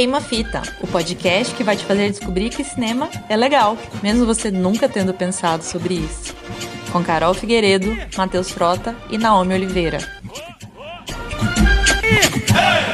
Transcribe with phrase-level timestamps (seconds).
[0.00, 4.50] Queima Fita, o podcast que vai te fazer descobrir que cinema é legal, mesmo você
[4.50, 6.34] nunca tendo pensado sobre isso.
[6.90, 9.98] Com Carol Figueiredo, Matheus Frota e Naomi Oliveira.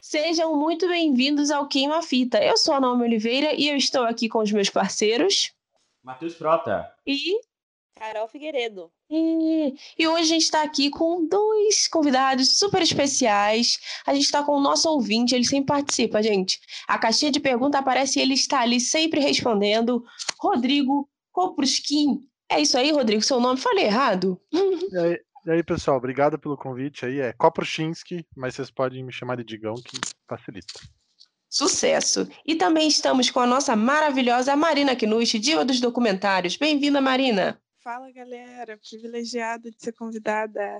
[0.02, 2.42] Sejam muito bem-vindos ao Queima Fita.
[2.42, 5.52] Eu sou a Naomi Oliveira e eu estou aqui com os meus parceiros.
[6.02, 6.92] Matheus Frota.
[7.06, 7.38] E
[7.94, 8.90] Carol Figueiredo.
[9.08, 13.78] E, e hoje a gente está aqui com dois convidados super especiais.
[14.06, 16.60] A gente está com o nosso ouvinte, ele sempre participa, gente.
[16.88, 20.04] A caixinha de pergunta aparece e ele está ali sempre respondendo.
[20.40, 22.20] Rodrigo Kopruskin.
[22.48, 23.60] É isso aí, Rodrigo, seu nome?
[23.60, 24.40] Falei errado?
[24.92, 27.20] E aí, e aí, pessoal, obrigado pelo convite aí.
[27.20, 30.80] É Koprushinsky, mas vocês podem me chamar de Digão, que facilita.
[31.48, 32.28] Sucesso!
[32.44, 36.56] E também estamos com a nossa maravilhosa Marina Knusch, diva dos documentários.
[36.56, 37.60] Bem-vinda, Marina!
[37.86, 38.76] Fala, galera.
[38.76, 40.76] Privilegiada de ser convidada.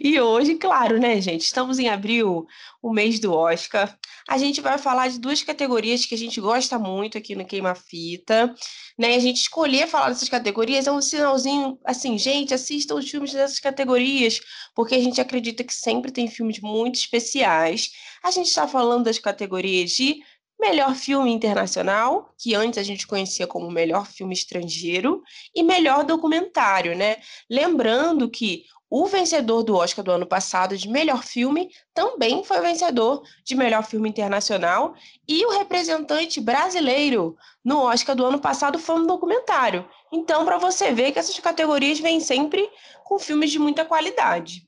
[0.00, 1.42] E hoje, claro, né, gente?
[1.42, 2.46] Estamos em abril,
[2.80, 3.94] o mês do Oscar.
[4.26, 7.74] A gente vai falar de duas categorias que a gente gosta muito aqui no Queima
[7.74, 8.54] Fita.
[8.96, 9.16] Né?
[9.16, 13.60] A gente escolher falar dessas categorias é um sinalzinho assim, gente, assistam os filmes dessas
[13.60, 14.40] categorias,
[14.74, 17.90] porque a gente acredita que sempre tem filmes muito especiais.
[18.22, 20.22] A gente está falando das categorias de
[20.58, 25.22] melhor filme internacional, que antes a gente conhecia como melhor filme estrangeiro,
[25.54, 27.16] e melhor documentário, né?
[27.48, 33.22] Lembrando que o vencedor do Oscar do ano passado de melhor filme também foi vencedor
[33.44, 34.94] de melhor filme internacional
[35.28, 39.86] e o representante brasileiro no Oscar do ano passado foi um documentário.
[40.10, 42.68] Então, para você ver que essas categorias vêm sempre
[43.04, 44.67] com filmes de muita qualidade.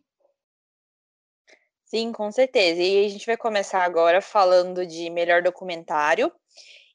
[1.91, 2.81] Sim, com certeza.
[2.81, 6.33] E a gente vai começar agora falando de melhor documentário.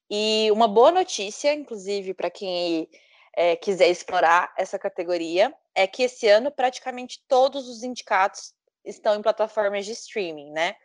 [0.09, 2.87] E uma boa notícia, inclusive, para quem
[3.35, 8.53] é, quiser explorar essa categoria, é que esse ano praticamente todos os indicados
[8.85, 10.77] estão em plataformas de streaming, né?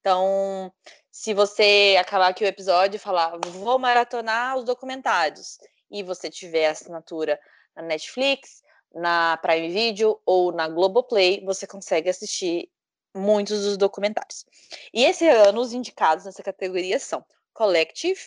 [0.00, 0.72] Então,
[1.10, 5.58] se você acabar aqui o episódio e falar, vou maratonar os documentários,
[5.90, 7.36] e você tiver assinatura
[7.74, 8.62] na Netflix,
[8.94, 12.70] na Prime Video ou na Globoplay, você consegue assistir
[13.16, 14.44] muitos dos documentários.
[14.92, 18.20] E esse ano, os indicados nessa categoria são Collective,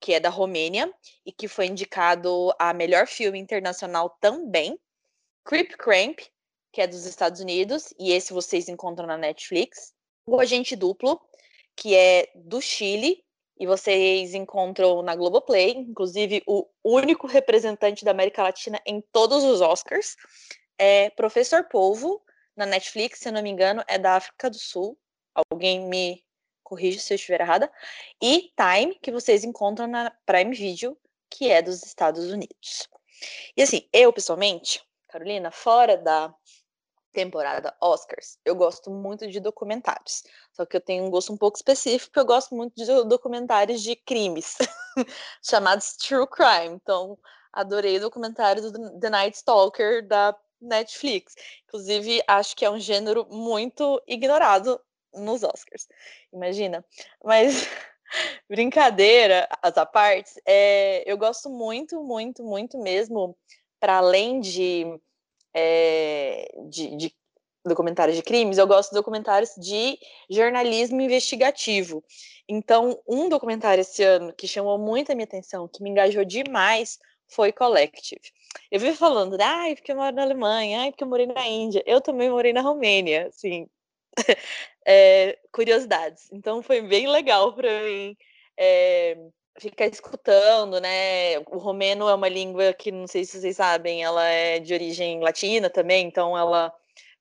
[0.00, 0.92] que é da Romênia
[1.24, 4.78] e que foi indicado a melhor filme internacional também,
[5.44, 6.18] Creep Cramp,
[6.72, 9.94] que é dos Estados Unidos, e esse vocês encontram na Netflix,
[10.26, 11.20] O Agente Duplo,
[11.74, 13.24] que é do Chile,
[13.58, 19.62] e vocês encontram na Globoplay, inclusive o único representante da América Latina em todos os
[19.62, 20.16] Oscars,
[20.78, 22.22] é Professor Polvo,
[22.56, 24.98] na Netflix, se eu não me engano, é da África do Sul.
[25.34, 26.24] Alguém me
[26.62, 27.70] corrija se eu estiver errada.
[28.20, 30.98] E Time, que vocês encontram na Prime Video,
[31.30, 32.88] que é dos Estados Unidos.
[33.56, 36.34] E assim, eu pessoalmente, Carolina, fora da
[37.12, 40.22] temporada Oscars, eu gosto muito de documentários.
[40.52, 43.96] Só que eu tenho um gosto um pouco específico, eu gosto muito de documentários de
[43.96, 44.56] crimes,
[45.42, 46.74] chamados True Crime.
[46.74, 47.18] Então,
[47.52, 51.34] adorei o documentário do The Night Stalker da Netflix.
[51.64, 54.80] Inclusive, acho que é um gênero muito ignorado
[55.14, 55.88] nos Oscars.
[56.32, 56.84] Imagina.
[57.24, 57.68] Mas,
[58.48, 63.36] brincadeira à parte, é, eu gosto muito, muito, muito mesmo,
[63.80, 64.84] para além de,
[65.54, 67.14] é, de, de
[67.64, 69.98] documentários de crimes, eu gosto de documentários de
[70.30, 72.02] jornalismo investigativo.
[72.48, 76.98] Então, um documentário esse ano que chamou muito a minha atenção, que me engajou demais,
[77.28, 78.20] foi Collective.
[78.70, 81.82] Eu vi falando, ai, porque eu moro na Alemanha, ai, porque eu morei na Índia.
[81.86, 83.68] Eu também morei na Romênia, assim,
[84.86, 86.28] é, curiosidades.
[86.32, 88.16] Então foi bem legal para mim
[88.56, 89.16] é,
[89.58, 91.38] ficar escutando, né?
[91.50, 95.20] O romeno é uma língua que, não sei se vocês sabem, ela é de origem
[95.20, 96.72] latina também, então ela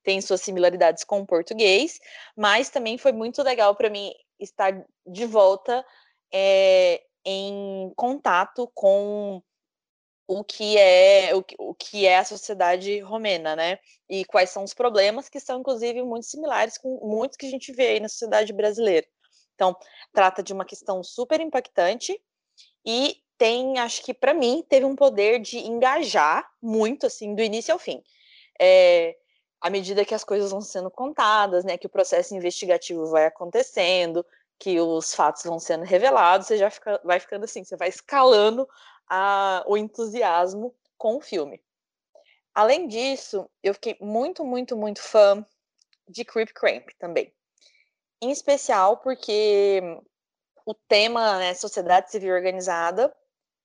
[0.04, 2.00] tem suas similaridades com o português,
[2.38, 5.84] mas também foi muito legal para mim estar de volta
[6.32, 9.42] é, em contato com
[10.28, 13.80] o que é o, o que é a sociedade romena, né?
[14.10, 17.72] E quais são os problemas que são inclusive muito similares com muitos que a gente
[17.72, 19.08] vê aí na sociedade brasileira.
[19.56, 19.76] Então,
[20.14, 22.20] trata de uma questão super impactante
[22.86, 27.74] e tem, acho que para mim, teve um poder de engajar muito, assim, do início
[27.74, 28.02] ao fim.
[28.60, 29.16] É,
[29.62, 34.26] à medida que as coisas vão sendo contadas, né, que o processo investigativo vai acontecendo,
[34.60, 38.68] que os fatos vão sendo revelados, você já fica, vai ficando assim, você vai escalando
[39.10, 41.62] a, o entusiasmo com o filme.
[42.54, 45.46] Além disso, eu fiquei muito, muito, muito fã
[46.08, 47.34] de Creep Cramp também.
[48.22, 49.82] Em especial porque
[50.66, 53.14] o tema, né, sociedade civil organizada,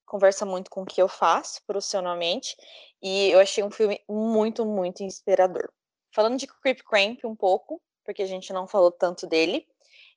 [0.04, 2.56] conversa muito com o que eu faço profissionalmente,
[3.00, 5.70] e eu achei um filme muito, muito inspirador.
[6.12, 9.66] Falando de Creep Cramp um pouco, porque a gente não falou tanto dele,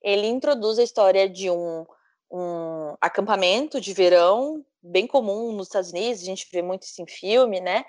[0.02, 1.86] ele introduz a história de um,
[2.32, 7.08] um acampamento de verão bem comum nos Estados Unidos, a gente vê muito isso em
[7.08, 7.86] filme, né?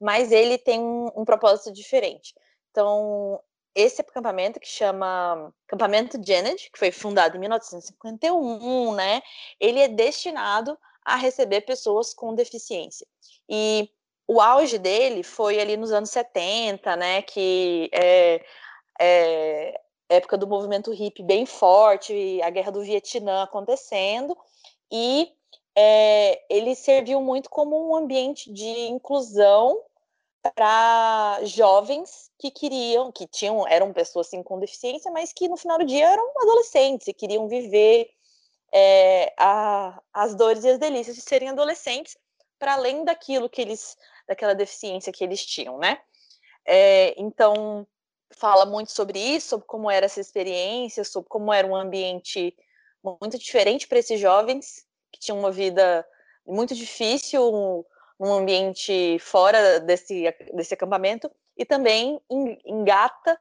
[0.00, 2.34] Mas ele tem um, um propósito diferente.
[2.70, 3.40] Então,
[3.74, 9.22] esse acampamento que chama Acampamento Janet, que foi fundado em 1951, né?
[9.60, 13.06] Ele é destinado a receber pessoas com deficiência.
[13.48, 13.90] E
[14.26, 17.22] o auge dele foi ali nos anos 70, né?
[17.22, 18.44] Que é,
[19.00, 24.36] é época do movimento hippie bem forte, a guerra do Vietnã acontecendo,
[24.90, 25.32] e
[25.80, 29.80] é, ele serviu muito como um ambiente de inclusão
[30.42, 35.78] para jovens que queriam, que tinham, eram pessoas assim, com deficiência, mas que no final
[35.78, 38.10] do dia eram adolescentes e queriam viver
[38.74, 42.16] é, a, as dores e as delícias de serem adolescentes,
[42.58, 43.96] para além daquilo que eles,
[44.26, 46.00] daquela deficiência que eles tinham, né?
[46.64, 47.86] É, então
[48.32, 52.52] fala muito sobre isso, sobre como era essa experiência, sobre como era um ambiente
[53.00, 54.87] muito diferente para esses jovens
[55.18, 56.06] que tinham uma vida
[56.46, 57.84] muito difícil,
[58.18, 62.20] num ambiente fora desse, desse acampamento, e também
[62.64, 63.38] engata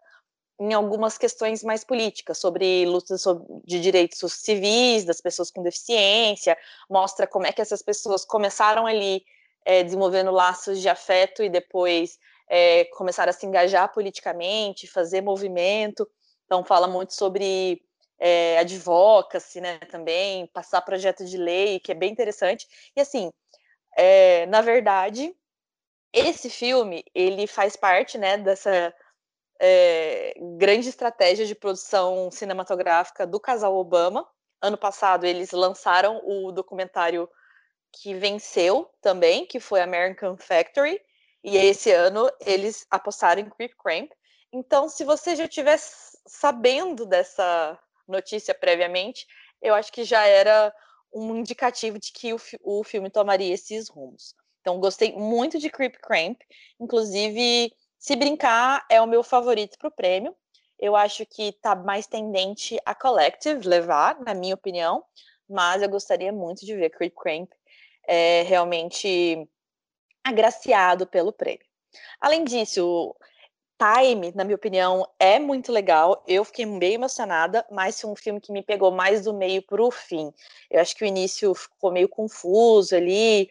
[0.60, 3.24] em algumas questões mais políticas, sobre lutas
[3.64, 6.58] de direitos civis das pessoas com deficiência,
[6.90, 9.24] mostra como é que essas pessoas começaram ali
[9.64, 12.18] é, desenvolvendo laços de afeto e depois
[12.50, 16.10] é, começaram a se engajar politicamente, fazer movimento.
[16.46, 17.84] Então, fala muito sobre
[18.20, 22.68] é, advocacy, né, também, passar projeto de lei, que é bem interessante.
[22.96, 23.32] E, assim,
[23.96, 25.36] é, na verdade,
[26.14, 28.94] esse filme, ele faz parte, né, dessa
[29.60, 34.28] é, grande estratégia de produção cinematográfica do casal Obama.
[34.62, 37.30] Ano passado, eles lançaram o documentário
[37.92, 41.02] que venceu também, que foi American Factory,
[41.44, 44.12] e esse ano eles apostaram em Creep Cramp.
[44.52, 49.28] Então, se você já estiver sabendo dessa notícia previamente,
[49.62, 50.74] eu acho que já era
[51.14, 54.36] um indicativo de que o, o filme tomaria esses rumos.
[54.62, 56.42] Então, gostei muito de Creep Cramp.
[56.80, 60.36] Inclusive, se brincar, é o meu favorito para o prêmio.
[60.78, 65.04] Eu acho que está mais tendente a Collective levar, na minha opinião,
[65.50, 67.52] mas eu gostaria muito de ver Creep Cramp
[68.06, 69.48] é, realmente
[70.24, 71.66] agraciado pelo prêmio.
[72.20, 73.16] Além disso,
[73.80, 76.24] Time, na minha opinião, é muito legal.
[76.28, 79.82] Eu fiquei bem emocionada, mas foi um filme que me pegou mais do meio para
[79.82, 80.34] o fim.
[80.70, 83.50] Eu acho que o início ficou meio confuso ali.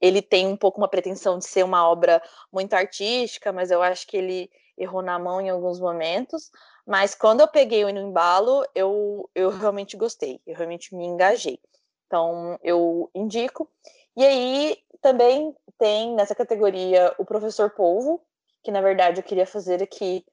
[0.00, 2.20] Ele tem um pouco uma pretensão de ser uma obra
[2.52, 6.50] muito artística, mas eu acho que ele errou na mão em alguns momentos.
[6.84, 11.60] Mas quando eu peguei o embalo, eu, eu realmente gostei, eu realmente me engajei.
[12.06, 13.70] Então, eu indico.
[14.16, 18.20] E aí, também tem nessa categoria o professor Polvo,
[18.62, 20.24] que na verdade eu queria fazer aqui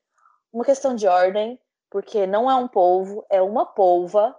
[0.52, 1.60] uma questão de ordem,
[1.90, 4.36] porque não é um polvo, é uma polva.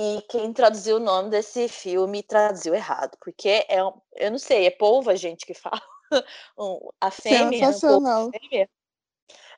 [0.00, 4.70] E quem traduziu o nome desse filme traduziu errado, porque é, eu não sei, é
[4.70, 5.82] polva, gente, que fala.
[7.00, 7.58] A fêmea.
[7.58, 8.30] Sensacional.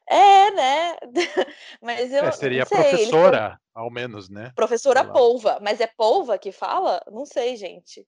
[0.08, 0.96] É, né?
[1.81, 2.25] Mas eu.
[2.25, 4.52] É, seria sei, professora, ao menos, né?
[4.56, 5.61] Professora polva.
[5.62, 7.00] Mas é polva que fala?
[7.12, 8.05] Não sei, gente.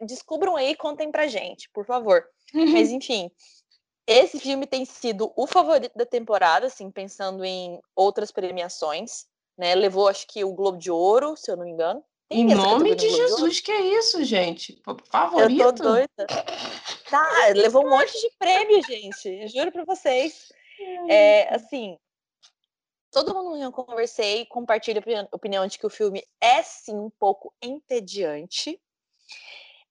[0.00, 2.24] Descubram aí e contem pra gente, por favor.
[2.52, 3.30] Mas enfim,
[4.06, 9.74] esse filme tem sido o favorito da temporada, assim, pensando em outras premiações, né?
[9.74, 12.04] Levou, acho que, o Globo de Ouro, se eu não me engano.
[12.28, 14.80] Tem em nome de Jesus, que é isso, gente?
[15.10, 15.62] Favorito?
[15.62, 16.26] Eu tô doida.
[17.10, 19.46] Tá, levou um monte de prêmio, gente.
[19.48, 20.52] Juro pra vocês.
[21.08, 21.96] É, assim,
[23.10, 27.10] todo mundo que eu conversei compartilha a opinião de que o filme é, sim, um
[27.10, 28.80] pouco entediante.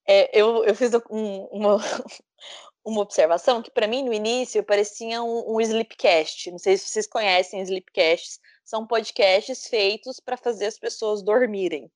[0.06, 1.78] É, eu, eu fiz um, uma,
[2.86, 6.52] uma observação que para mim no início parecia um, um sleepcast.
[6.52, 8.40] Não sei se vocês conhecem sleepcasts.
[8.64, 11.90] São podcasts feitos para fazer as pessoas dormirem.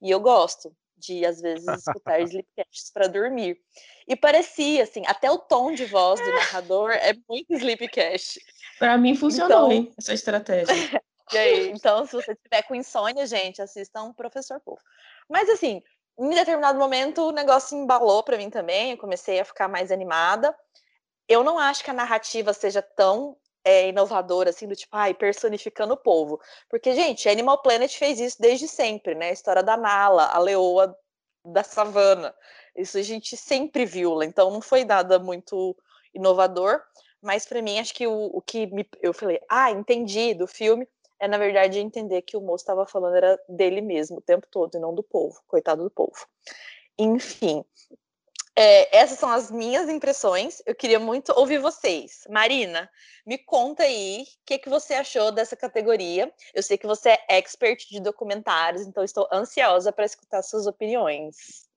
[0.00, 3.58] E eu gosto de às vezes escutar sleepcasts para dormir.
[4.06, 8.40] E parecia assim, até o tom de voz do narrador é muito sleepcast.
[8.78, 10.74] Para mim funcionou, então, hein, essa estratégia.
[11.32, 14.80] aí, então, se você tiver com insônia, gente, assista um professor Povo.
[15.28, 15.82] Mas assim,
[16.18, 20.54] em determinado momento o negócio embalou para mim também, eu comecei a ficar mais animada.
[21.28, 25.94] Eu não acho que a narrativa seja tão é, inovadora, assim, do tipo, ai, personificando
[25.94, 26.40] o povo.
[26.68, 29.28] Porque, gente, Animal Planet fez isso desde sempre, né?
[29.28, 30.96] A história da Nala, a leoa
[31.44, 32.34] da savana.
[32.74, 35.76] Isso a gente sempre viu, então não foi nada muito
[36.14, 36.82] inovador.
[37.20, 40.88] Mas para mim, acho que o, o que me, eu falei, ah, entendi do filme,
[41.20, 44.76] é, na verdade, entender que o moço estava falando era dele mesmo o tempo todo
[44.76, 46.26] e não do povo, coitado do povo.
[46.98, 47.64] Enfim,
[48.60, 50.60] É, essas são as minhas impressões.
[50.66, 52.24] Eu queria muito ouvir vocês.
[52.28, 52.90] Marina,
[53.24, 56.32] me conta aí o que, que você achou dessa categoria.
[56.52, 61.68] Eu sei que você é expert de documentários, então estou ansiosa para escutar suas opiniões.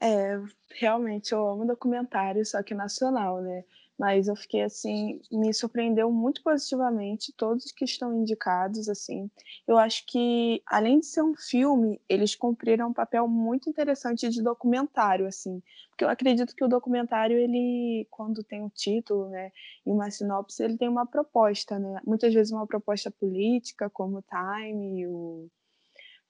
[0.00, 0.38] É,
[0.70, 3.62] realmente eu amo documentário, só que nacional, né?
[3.98, 9.30] Mas eu fiquei assim, me surpreendeu muito positivamente todos que estão indicados assim.
[9.66, 14.42] Eu acho que além de ser um filme, eles cumpriram um papel muito interessante de
[14.42, 19.50] documentário assim, porque eu acredito que o documentário ele quando tem um título, né,
[19.84, 22.00] e uma sinopse, ele tem uma proposta, né?
[22.06, 25.48] Muitas vezes uma proposta política, como o Time, o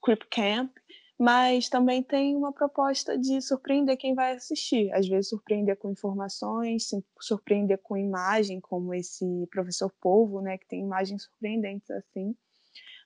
[0.03, 0.71] Creep Camp,
[1.19, 4.89] mas também tem uma proposta de surpreender quem vai assistir.
[4.93, 10.79] Às vezes surpreender com informações, surpreender com imagem, como esse professor Polvo, né, que tem
[10.79, 12.33] imagens surpreendentes assim.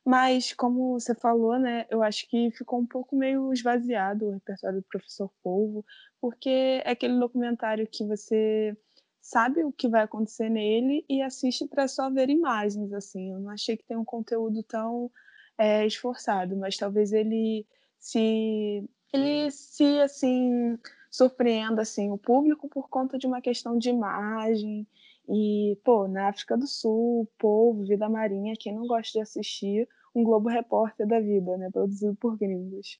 [0.05, 4.79] Mas como você falou, né, eu acho que ficou um pouco meio esvaziado o repertório
[4.79, 5.84] do professor Polvo,
[6.22, 8.77] porque é aquele documentário que você
[9.20, 13.32] sabe o que vai acontecer nele e assiste para só ver imagens assim.
[13.32, 15.10] Eu não achei que tem um conteúdo tão
[15.58, 17.65] é, esforçado, mas talvez ele
[18.03, 20.77] se ele se assim
[21.10, 24.86] surpreenda assim o público por conta de uma questão de imagem
[25.29, 30.22] e pô na África do Sul povo vida marinha quem não gosta de assistir um
[30.22, 32.98] Globo Repórter da vida né produzido por gringos.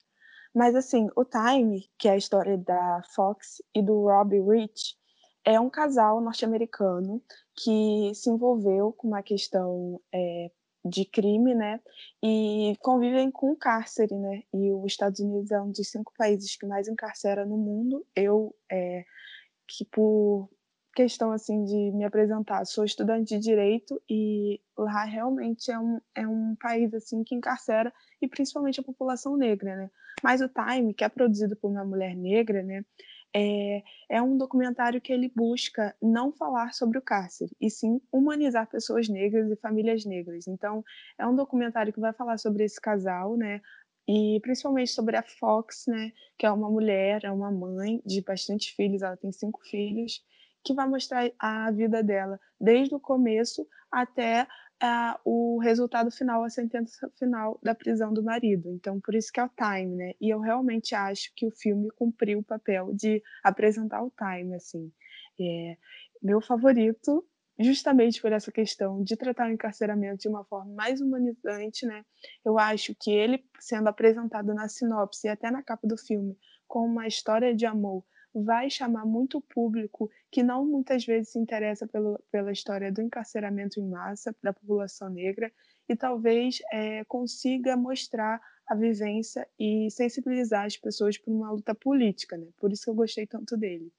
[0.54, 4.96] Mas assim o Time que é a história da Fox e do Robbie Rich
[5.44, 7.22] é um casal norte-americano
[7.54, 10.50] que se envolveu com uma questão é,
[10.84, 11.80] de crime, né?
[12.22, 14.42] E convivem com cárcere, né?
[14.52, 18.06] E os Estados Unidos é um dos cinco países que mais encarcera no mundo.
[18.14, 19.04] Eu, é,
[19.66, 20.50] que por
[20.94, 26.26] questão assim de me apresentar, sou estudante de direito e lá realmente é um, é
[26.26, 29.90] um país assim que encarcera e principalmente a população negra, né?
[30.22, 32.84] Mas o Time, que é produzido por uma mulher negra, né?
[33.34, 38.68] É, é um documentário que ele busca não falar sobre o cárcere, e sim humanizar
[38.68, 40.46] pessoas negras e famílias negras.
[40.46, 40.84] Então,
[41.18, 43.60] é um documentário que vai falar sobre esse casal, né?
[44.06, 46.12] E principalmente sobre a Fox, né?
[46.38, 50.22] Que é uma mulher, é uma mãe de bastante filhos, ela tem cinco filhos,
[50.62, 54.46] que vai mostrar a vida dela desde o começo até
[55.24, 58.70] o resultado final, a sentença final da prisão do marido.
[58.70, 60.12] Então, por isso que é o time, né?
[60.20, 64.92] E eu realmente acho que o filme cumpriu o papel de apresentar o time, assim.
[65.40, 65.76] É,
[66.22, 67.24] meu favorito,
[67.58, 72.04] justamente por essa questão de tratar o encarceramento de uma forma mais humanizante, né?
[72.44, 76.86] Eu acho que ele sendo apresentado na sinopse e até na capa do filme como
[76.86, 78.04] uma história de amor
[78.34, 83.78] vai chamar muito público que não muitas vezes se interessa pelo, pela história do encarceramento
[83.78, 85.52] em massa da população negra
[85.88, 92.36] e talvez é, consiga mostrar a vivência e sensibilizar as pessoas por uma luta política,
[92.36, 92.46] né?
[92.56, 93.92] Por isso que eu gostei tanto dele.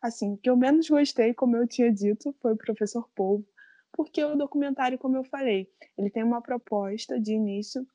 [0.00, 3.46] Assim, o que eu menos gostei, como eu tinha dito, foi o Professor Polvo,
[3.92, 7.86] porque o documentário, como eu falei, ele tem uma proposta de início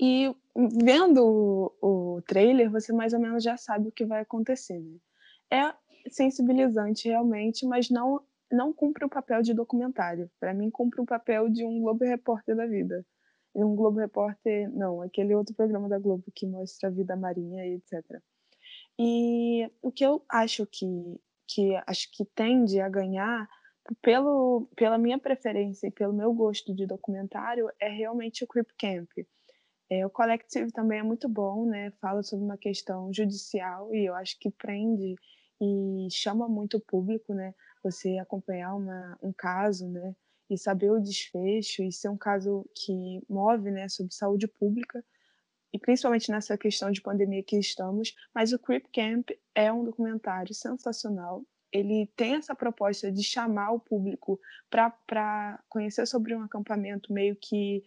[0.00, 0.34] e
[0.82, 4.98] vendo o, o trailer, você mais ou menos já sabe o que vai acontecer, né?
[5.50, 8.20] É sensibilizante realmente, mas não
[8.50, 10.30] não cumpre o papel de documentário.
[10.38, 13.04] Para mim, cumpre o papel de um Globo Repórter da vida.
[13.54, 17.74] Um Globo Repórter, não, aquele outro programa da Globo que mostra a vida marinha e
[17.74, 18.22] etc.
[18.98, 23.48] E o que eu acho que, que acho que tende a ganhar
[24.00, 29.10] pelo, pela minha preferência e pelo meu gosto de documentário é realmente o Creep Camp.
[29.90, 31.90] É, o Collective também é muito bom, né?
[32.00, 35.14] Fala sobre uma questão judicial e eu acho que prende
[35.60, 37.54] e chama muito o público, né?
[37.82, 40.14] Você acompanhar uma, um caso, né?
[40.50, 43.88] E saber o desfecho e ser um caso que move, né?
[43.88, 45.04] Sobre saúde pública
[45.72, 48.14] e principalmente nessa questão de pandemia que estamos.
[48.32, 51.42] Mas o Creep Camp é um documentário sensacional.
[51.72, 57.82] Ele tem essa proposta de chamar o público para conhecer sobre um acampamento meio que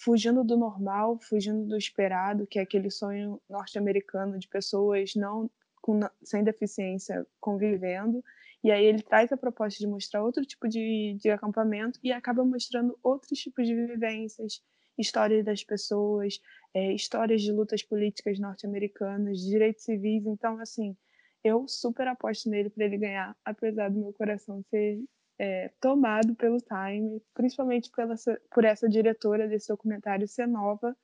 [0.00, 5.50] fugindo do normal, fugindo do esperado, que é aquele sonho norte-americano de pessoas não
[5.82, 8.24] com, sem deficiência convivendo.
[8.64, 12.44] E aí ele traz a proposta de mostrar outro tipo de, de acampamento e acaba
[12.44, 14.62] mostrando outros tipos de vivências,
[14.98, 16.40] histórias das pessoas,
[16.74, 20.26] é, histórias de lutas políticas norte-americanas, direitos civis.
[20.26, 20.96] Então, assim,
[21.44, 24.98] eu super aposto nele para ele ganhar, apesar do meu coração ser
[25.40, 28.14] é, tomado pelo Time, principalmente pela,
[28.52, 30.94] por essa diretora desse documentário ser nova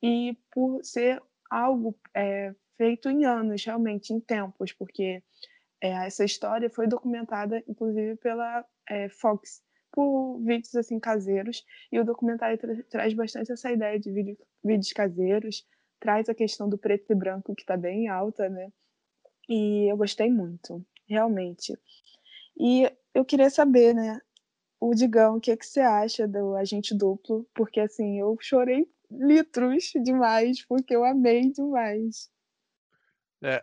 [0.00, 1.20] e por ser
[1.50, 5.24] algo é, feito em anos, realmente, em tempos, porque
[5.80, 12.04] é, essa história foi documentada, inclusive, pela é, Fox, por vídeos assim caseiros, e o
[12.04, 15.66] documentário tra traz bastante essa ideia de vídeo, vídeos caseiros,
[15.98, 18.70] traz a questão do preto e branco, que está bem alta, né?
[19.48, 21.76] E eu gostei muito, realmente.
[22.56, 24.20] E eu queria saber, né,
[24.80, 27.46] o Digão, o que, é que você acha do Agente Duplo?
[27.54, 32.30] Porque, assim, eu chorei litros demais, porque eu amei demais.
[33.42, 33.62] É,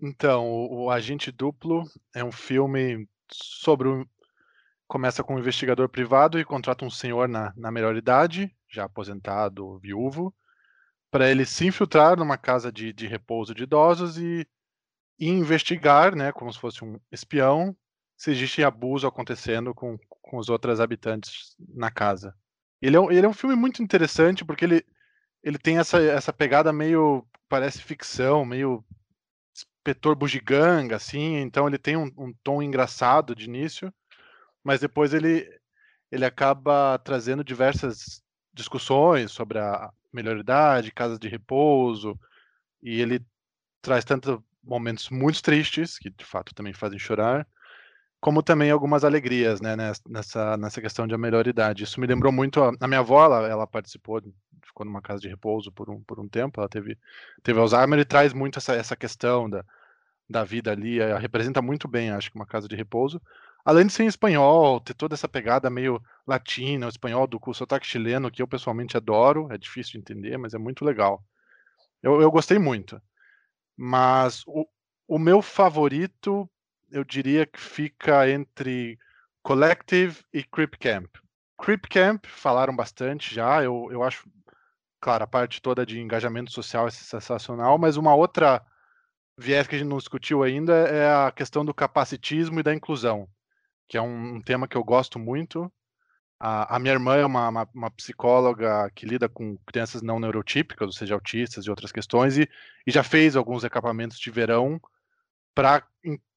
[0.00, 4.04] então, o, Agente Duplo é um filme sobre um,
[4.86, 9.78] começa com um investigador privado e contrata um senhor na, na melhor idade, já aposentado,
[9.78, 10.34] viúvo,
[11.10, 14.46] para ele se infiltrar numa casa de, de repouso de idosos e,
[15.18, 17.76] e, investigar, né, como se fosse um espião,
[18.18, 22.34] se existe abuso acontecendo com, com os outros habitantes na casa.
[22.82, 24.84] Ele é, um, ele é um filme muito interessante porque ele,
[25.42, 28.84] ele tem essa, essa pegada meio, parece ficção, meio
[29.54, 33.94] inspetor bugiganga, assim, então ele tem um, um tom engraçado de início,
[34.64, 35.48] mas depois ele,
[36.10, 38.20] ele acaba trazendo diversas
[38.52, 42.18] discussões sobre a melhoridade, casas de repouso,
[42.82, 43.24] e ele
[43.80, 47.46] traz tanto momentos muito tristes, que de fato também fazem chorar,
[48.20, 49.76] como também algumas alegrias, né,
[50.08, 51.84] nessa, nessa questão de melhoridade.
[51.84, 54.20] Isso me lembrou muito, a, a minha avó, ela, ela, participou,
[54.62, 56.98] ficou numa casa de repouso por um, por um tempo, ela teve,
[57.42, 59.64] teve Alzheimer e traz muito essa, essa questão da,
[60.28, 63.20] da vida ali, ela representa muito bem, acho que uma casa de repouso,
[63.64, 67.86] além de ser em espanhol, ter toda essa pegada meio latina, o espanhol do sotaque
[67.86, 71.22] chileno, que eu pessoalmente adoro, é difícil de entender, mas é muito legal.
[72.02, 73.00] Eu, eu gostei muito.
[73.76, 74.66] Mas o,
[75.06, 76.48] o meu favorito,
[76.90, 78.98] eu diria que fica entre
[79.42, 81.16] Collective e Creep Camp.
[81.60, 84.28] Creep Camp, falaram bastante já, eu, eu acho,
[85.00, 88.64] claro, a parte toda de engajamento social é sensacional, mas uma outra
[89.36, 93.28] viés que a gente não discutiu ainda é a questão do capacitismo e da inclusão
[93.88, 95.72] que é um, tema que eu gosto muito.
[96.38, 100.86] A, a minha irmã é uma, uma, uma, psicóloga que lida com crianças não neurotípicas,
[100.86, 102.48] ou seja, autistas e outras questões, e,
[102.86, 104.80] e já fez alguns acampamentos de verão
[105.54, 105.84] para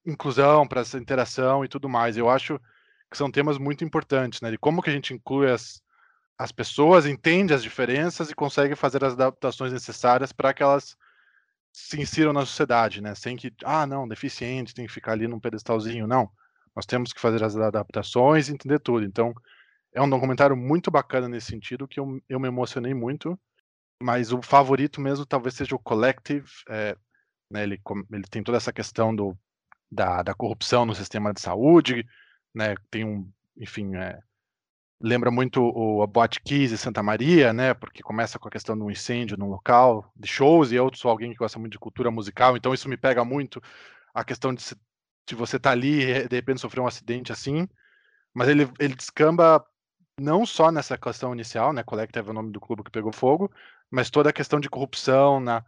[0.05, 2.17] inclusão, para essa interação e tudo mais.
[2.17, 2.59] Eu acho
[3.09, 4.51] que são temas muito importantes, né?
[4.51, 5.81] De como que a gente inclui as,
[6.37, 10.97] as pessoas, entende as diferenças e consegue fazer as adaptações necessárias para que elas
[11.73, 13.15] se insiram na sociedade, né?
[13.15, 16.07] Sem que, ah, não, deficiente, tem que ficar ali num pedestalzinho.
[16.07, 16.29] Não.
[16.75, 19.05] Nós temos que fazer as adaptações e entender tudo.
[19.05, 19.33] Então,
[19.93, 23.39] é um documentário muito bacana nesse sentido, que eu, eu me emocionei muito.
[24.01, 26.49] Mas o favorito mesmo talvez seja o Collective.
[26.69, 26.95] É,
[27.51, 27.79] né, ele,
[28.11, 29.37] ele tem toda essa questão do,
[29.91, 32.07] da, da corrupção no sistema de saúde,
[32.53, 34.19] né, tem um, enfim, é,
[35.01, 38.89] lembra muito o Boate Kiss e Santa Maria, né, porque começa com a questão do
[38.89, 42.55] incêndio no local, de shows, e eu sou alguém que gosta muito de cultura musical,
[42.55, 43.61] então isso me pega muito,
[44.13, 44.75] a questão de se
[45.27, 47.67] de você estar tá ali e de repente sofrer um acidente assim,
[48.33, 49.63] mas ele, ele descamba
[50.19, 53.51] não só nessa questão inicial, né, Collective é o nome do clube que pegou fogo,
[53.89, 55.63] mas toda a questão de corrupção na,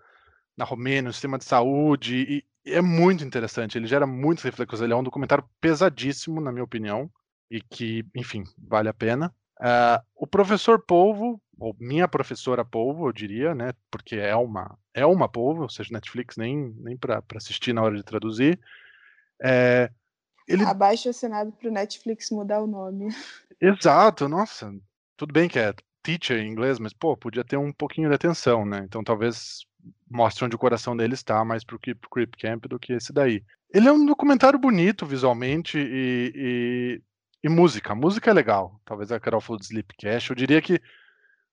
[0.57, 4.93] na Romênia, no sistema de saúde, e, é muito interessante, ele gera muitas reflexões, ele
[4.93, 7.11] é um documentário pesadíssimo, na minha opinião,
[7.51, 9.33] e que, enfim, vale a pena.
[9.59, 15.05] Uh, o professor Polvo, ou minha professora Polvo, eu diria, né, porque é uma, é
[15.05, 18.59] uma Polvo, ou seja, Netflix nem, nem para assistir na hora de traduzir,
[19.41, 19.91] é,
[20.47, 20.63] ele...
[20.63, 23.09] Abaixo assinado para o Netflix mudar o nome.
[23.59, 24.73] Exato, nossa.
[25.17, 28.65] Tudo bem que é teacher em inglês, mas pô, podia ter um pouquinho de atenção,
[28.65, 28.81] né?
[28.83, 29.65] Então talvez
[30.09, 33.43] mostre onde o coração dele está mais pro, pro Creep Camp do que esse daí.
[33.73, 37.01] Ele é um documentário bonito visualmente e, e,
[37.43, 37.93] e música.
[37.93, 38.79] A música é legal.
[38.85, 40.29] Talvez a Carol falou de Sleepcast.
[40.29, 40.79] Eu diria que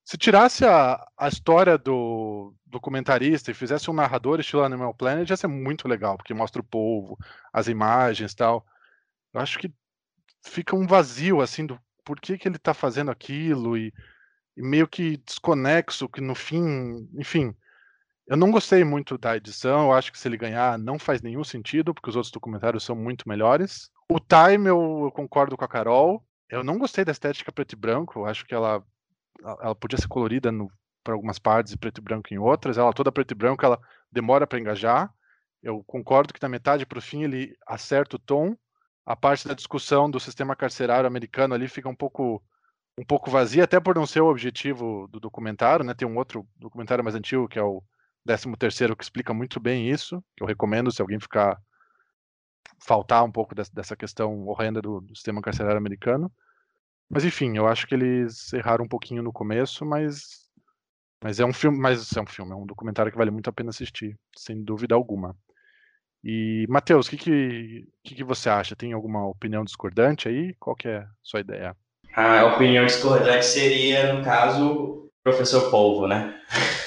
[0.03, 5.37] se tirasse a, a história do documentarista e fizesse um narrador estilo Animal Planet, ia
[5.37, 7.17] ser muito legal, porque mostra o povo,
[7.53, 8.65] as imagens tal.
[9.33, 9.71] Eu acho que
[10.43, 13.93] fica um vazio, assim, do por que, que ele está fazendo aquilo e,
[14.57, 17.55] e, meio que desconexo, que no fim, enfim.
[18.27, 21.43] Eu não gostei muito da edição, eu acho que se ele ganhar não faz nenhum
[21.43, 23.89] sentido, porque os outros documentários são muito melhores.
[24.09, 26.23] O Time, eu, eu concordo com a Carol.
[26.49, 28.83] Eu não gostei da estética preto e branco, eu acho que ela
[29.43, 30.51] ela podia ser colorida
[31.03, 32.77] para algumas partes e preto e branco em outras.
[32.77, 33.79] Ela toda preto e branco, ela
[34.11, 35.11] demora para engajar.
[35.61, 38.55] Eu concordo que da metade para o fim ele acerta o tom.
[39.05, 42.43] A parte da discussão do sistema carcerário americano ali fica um pouco
[42.97, 45.93] um pouco vazia, até por não ser o objetivo do documentário, né?
[45.93, 47.81] Tem um outro documentário mais antigo que é o
[48.25, 51.59] 13 terceiro que explica muito bem isso, que eu recomendo se alguém ficar
[52.79, 56.31] faltar um pouco dessa, questão horrenda do, do sistema carcerário americano.
[57.09, 60.49] Mas enfim, eu acho que eles erraram um pouquinho no começo, mas
[61.23, 63.53] mas é um filme, mas é um filme, é um documentário que vale muito a
[63.53, 65.35] pena assistir, sem dúvida alguma.
[66.23, 68.75] E Matheus, o que, que, que, que, você acha?
[68.75, 70.55] Tem alguma opinião discordante aí?
[70.59, 71.75] Qual que é a sua ideia?
[72.15, 76.39] A opinião discordante seria, no caso, professor Polvo, né?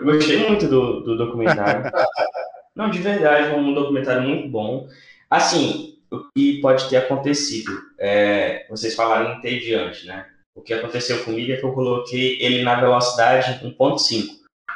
[0.00, 1.90] Eu gostei muito do, do documentário.
[2.74, 4.88] Não, de verdade, um documentário muito bom.
[5.28, 7.72] Assim, o que pode ter acontecido?
[7.98, 10.26] É, vocês falaram entediante, né?
[10.54, 14.26] O que aconteceu comigo é que eu coloquei ele na velocidade 1.5.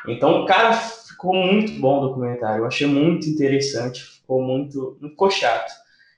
[0.09, 2.63] Então, o cara ficou muito bom o documentário.
[2.63, 4.99] Eu achei muito interessante, ficou muito.
[5.01, 5.73] Não ficou chato.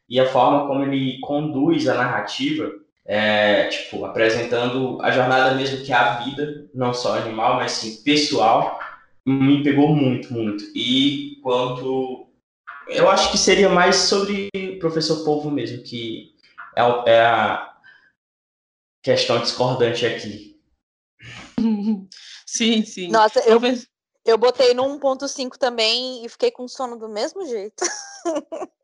[0.08, 2.70] E a forma como ele conduz a narrativa,
[3.06, 8.02] é, tipo, apresentando a jornada mesmo que é a vida, não só animal, mas sim
[8.02, 8.78] pessoal,
[9.26, 10.64] me pegou muito, muito.
[10.74, 12.28] E quanto.
[12.88, 16.34] Eu acho que seria mais sobre o professor Polvo mesmo, que
[16.76, 17.74] é, é a
[19.02, 20.60] questão discordante aqui.
[22.46, 23.08] sim, sim.
[23.08, 23.58] Nossa, eu,
[24.24, 27.84] eu botei no 1.5 também e fiquei com sono do mesmo jeito.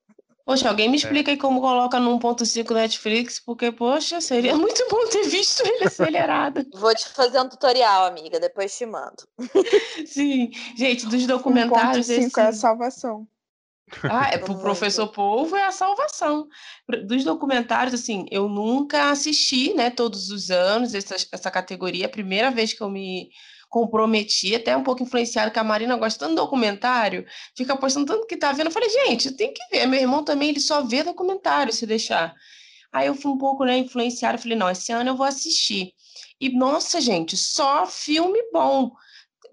[0.50, 0.96] Poxa, alguém me é.
[0.96, 5.84] explica aí como coloca no 1.5 Netflix, porque, poxa, seria muito bom ter visto ele
[5.84, 6.66] acelerado.
[6.74, 9.28] Vou te fazer um tutorial, amiga, depois te mando.
[10.04, 12.08] Sim, gente, dos documentários.
[12.08, 12.40] 1.5 esse...
[12.40, 13.28] é a salvação.
[14.02, 16.48] Ah, é pro professor Polvo é a salvação.
[17.06, 22.06] Dos documentários, assim, eu nunca assisti, né, todos os anos essa, essa categoria.
[22.06, 23.30] A primeira vez que eu me
[23.70, 27.24] comprometi, até um pouco influenciado, que a Marina gosta tanto do documentário,
[27.56, 28.66] fica postando tanto que tá vendo.
[28.66, 29.87] Eu falei, gente, tem que ver.
[29.87, 32.35] Meu irmão também, ele só vê documentário se deixar.
[32.92, 35.94] Aí eu fui um pouco, né, influenciada, falei, não, esse ano eu vou assistir.
[36.40, 38.90] E, nossa, gente, só filme bom.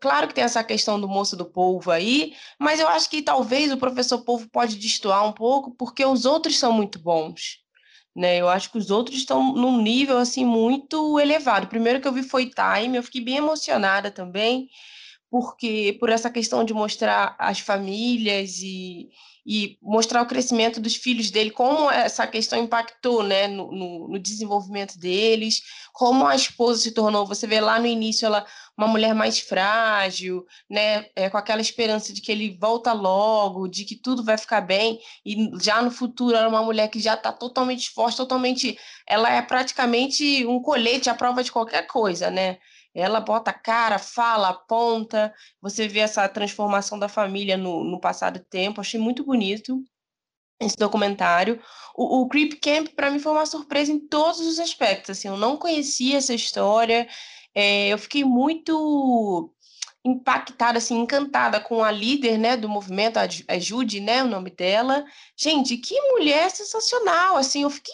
[0.01, 3.71] Claro que tem essa questão do moço do povo aí, mas eu acho que talvez
[3.71, 7.66] o professor povo pode destoar um pouco, porque os outros são muito bons.
[8.17, 8.37] Né?
[8.37, 11.65] Eu acho que os outros estão num nível assim muito elevado.
[11.65, 14.67] O primeiro que eu vi foi Time, eu fiquei bem emocionada também,
[15.29, 19.09] porque por essa questão de mostrar as famílias e,
[19.49, 24.19] e mostrar o crescimento dos filhos dele, como essa questão impactou né, no, no, no,
[24.19, 25.61] desenvolvimento deles,
[25.93, 28.45] como a esposa se tornou, você vê lá no início ela
[28.77, 33.85] uma mulher mais frágil, né, é, com aquela esperança de que ele volta logo, de
[33.85, 37.13] que tudo vai ficar bem, e já no futuro ela é uma mulher que já
[37.13, 42.57] está totalmente forte, totalmente, ela é praticamente um colete à prova de qualquer coisa, né,
[42.97, 45.31] ela bota a cara, fala, aponta.
[45.61, 48.81] Você vê essa transformação da família no, no passado tempo.
[48.81, 49.83] Achei muito bonito
[50.59, 51.61] esse documentário.
[51.95, 55.11] O, o Creep Camp, para mim, foi uma surpresa em todos os aspectos.
[55.11, 57.07] Assim, eu não conhecia essa história.
[57.53, 59.53] É, eu fiquei muito
[60.03, 65.05] impactada, assim, encantada com a líder, né, do movimento, a Judy, né, o nome dela.
[65.37, 67.93] Gente, que mulher sensacional, assim, eu fiquei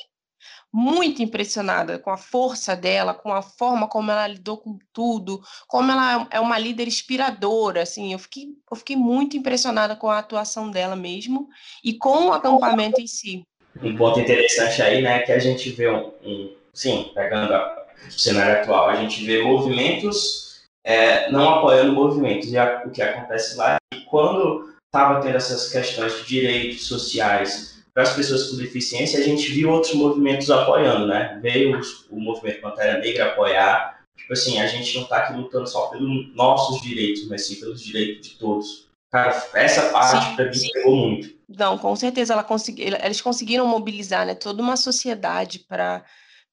[0.74, 5.92] muito impressionada com a força dela, com a forma como ela lidou com tudo, como
[5.92, 10.72] ela é uma líder inspiradora, assim, eu fiquei, eu fiquei muito impressionada com a atuação
[10.72, 11.48] dela mesmo
[11.84, 13.44] e com o acampamento em si.
[13.82, 18.62] Um ponto interessante aí, né, que a gente vê um, um sim, pegando o cenário
[18.62, 20.44] atual, a gente vê movimentos
[20.84, 25.72] é, não apoiando movimentos, e a, o que acontece lá, e quando estava tendo essas
[25.72, 31.08] questões de direitos sociais, para as pessoas com deficiência, a gente viu outros movimentos apoiando,
[31.08, 31.40] né?
[31.42, 31.80] Veio
[32.10, 34.04] o movimento Pantera Negra apoiar.
[34.18, 37.82] Tipo assim, a gente não está aqui lutando só pelos nossos direitos, mas sim pelos
[37.82, 38.88] direitos de todos.
[39.12, 41.36] Cara, essa parte para mim pegou muito.
[41.48, 46.04] Não, com certeza ela consegui, eles conseguiram mobilizar né, toda uma sociedade para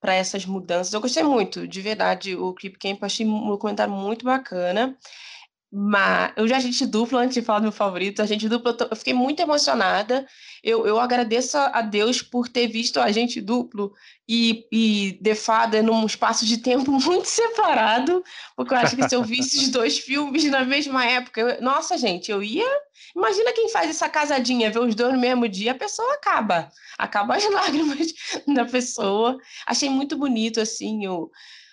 [0.00, 0.94] para essas mudanças.
[0.94, 4.96] Eu gostei muito, de verdade, o Clip Camp, achei um comentário muito bacana.
[5.72, 8.96] Mas eu já gente dupla, antes de falar do meu favorito, a gente dupla, eu
[8.96, 10.26] fiquei muito emocionada.
[10.64, 13.92] Eu, eu agradeço a Deus por ter visto a gente duplo
[14.28, 18.22] e, e Defada num espaço de tempo muito separado,
[18.56, 21.96] porque eu acho que se eu visse os dois filmes na mesma época, eu, nossa,
[21.96, 22.66] gente, eu ia.
[23.14, 26.68] Imagina quem faz essa casadinha, ver os dois no mesmo dia, a pessoa acaba.
[26.98, 28.12] Acaba as lágrimas
[28.46, 29.38] da pessoa.
[29.66, 31.30] Achei muito bonito, assim, o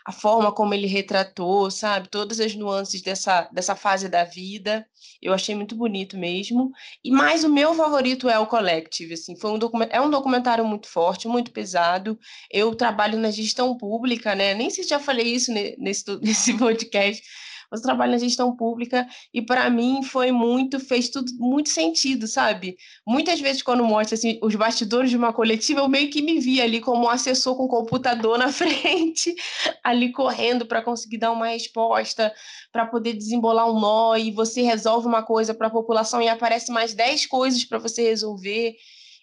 [0.07, 4.87] a forma como ele retratou, sabe, todas as nuances dessa, dessa fase da vida.
[5.21, 6.71] Eu achei muito bonito mesmo.
[7.03, 10.87] E mais o meu favorito é o Collective, assim, foi um é um documentário muito
[10.87, 12.17] forte, muito pesado.
[12.49, 14.53] Eu trabalho na gestão pública, né?
[14.53, 17.21] Nem sei se já falei isso nesse, nesse podcast,
[17.71, 22.77] mas trabalho na gestão pública e para mim foi muito, fez tudo muito sentido, sabe?
[23.05, 26.63] Muitas vezes quando mostra assim, os bastidores de uma coletiva, eu meio que me via
[26.63, 29.35] ali como um assessor com o computador na frente,
[29.83, 32.33] ali correndo para conseguir dar uma resposta,
[32.71, 36.71] para poder desembolar um nó e você resolve uma coisa para a população e aparece
[36.71, 38.75] mais 10 coisas para você resolver.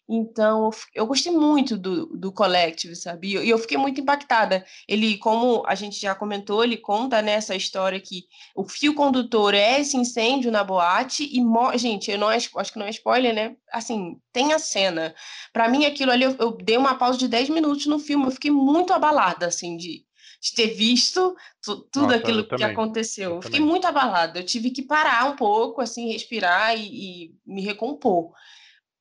[0.09, 3.29] Então, eu gostei muito do, do Collective, sabe?
[3.39, 4.65] E eu fiquei muito impactada.
[4.87, 9.55] Ele, como a gente já comentou, ele conta nessa né, história que o fio condutor
[9.55, 13.57] é esse incêndio na boate e, gente, eu não acho que não é spoiler, né?
[13.73, 15.15] Assim, tem a cena.
[15.53, 18.31] Para mim, aquilo ali, eu, eu, dei uma pausa de 10 minutos no filme, eu
[18.31, 20.05] fiquei muito abalada, assim, de,
[20.43, 23.37] de ter visto tudo Nossa, aquilo que aconteceu.
[23.37, 24.41] Eu fiquei muito abalada.
[24.41, 28.33] Eu tive que parar um pouco, assim, respirar e, e me recompor.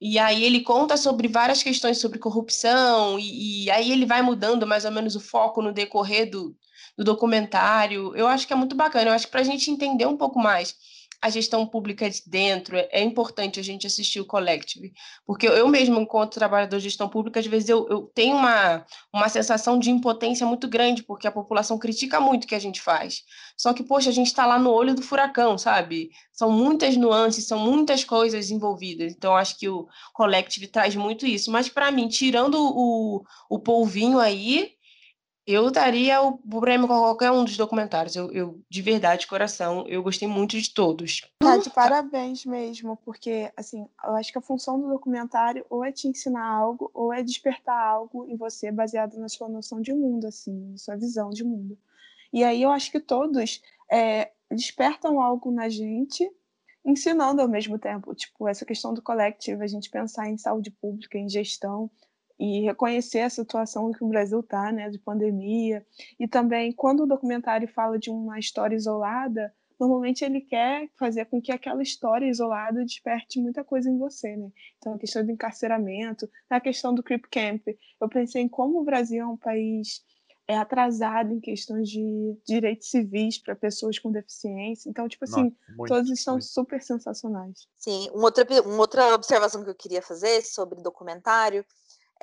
[0.05, 4.67] E aí ele conta sobre várias questões sobre corrupção, e, e, aí ele vai mudando
[4.67, 6.53] mais ou menos o foco no decorrer do,
[6.97, 8.13] do documentário.
[8.13, 10.37] Eu acho que é muito bacana, eu acho que para a gente entender um pouco
[10.37, 10.75] mais
[11.23, 14.91] a gestão pública de dentro, é, importante a gente assistir o Collective,
[15.25, 19.29] porque eu mesmo, enquanto trabalhador de gestão pública, às vezes eu, eu tenho uma, uma
[19.29, 23.23] sensação de impotência muito grande, porque a população critica muito o que a gente faz.
[23.55, 26.09] Só que, poxa, a gente está lá no olho do furacão, sabe?
[26.33, 29.13] São muitas nuances, são muitas coisas envolvidas.
[29.13, 31.49] Então, acho que o Collective traz muito isso.
[31.49, 34.73] Mas, para mim, tirando o, o polvinho aí,
[35.45, 38.15] eu daria o prêmio com qualquer um dos documentários.
[38.15, 41.21] Eu, eu, de verdade, de coração, eu gostei muito de todos.
[41.39, 45.91] Tá, de parabéns mesmo, porque, assim, eu acho que a função do documentário ou é
[45.91, 50.27] te ensinar algo, ou é despertar algo em você baseado na sua noção de mundo,
[50.27, 51.77] assim, sua visão de mundo.
[52.32, 56.29] E aí eu acho que todos é, despertam algo na gente,
[56.86, 58.15] ensinando ao mesmo tempo.
[58.15, 61.91] Tipo, essa questão do coletivo, a gente pensar em saúde pública, em gestão,
[62.39, 65.86] e reconhecer a situação que o Brasil está, né, de pandemia.
[66.19, 71.41] E também, quando o documentário fala de uma história isolada, normalmente ele quer fazer com
[71.41, 74.50] que aquela história isolada desperte muita coisa em você, né?
[74.78, 77.67] Então, a questão do encarceramento, a questão do Creep Camp.
[78.00, 80.04] Eu pensei em como o Brasil é um país
[80.48, 84.89] é atrasado em questões de direitos civis para pessoas com deficiência.
[84.89, 86.46] Então, tipo assim, Nossa, muito, todos são muito.
[86.46, 87.67] super sensacionais.
[87.78, 91.65] Sim, uma outra, uma outra observação que eu queria fazer sobre documentário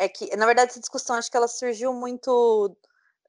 [0.00, 2.74] é que, na verdade, essa discussão acho que ela surgiu muito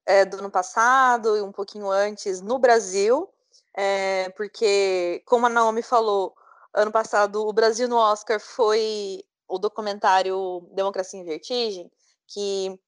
[0.06, 3.30] é, do ano passado e um pouquinho antes no Brasil,
[3.74, 6.34] é, porque, como a Naomi falou,
[6.74, 11.92] ano passado o Brasil no Oscar foi o documentário Democracia em Vertigem,
[12.26, 12.80] que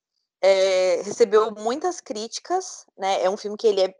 [0.41, 3.21] é, recebeu muitas críticas, né?
[3.21, 3.93] É um filme que ele é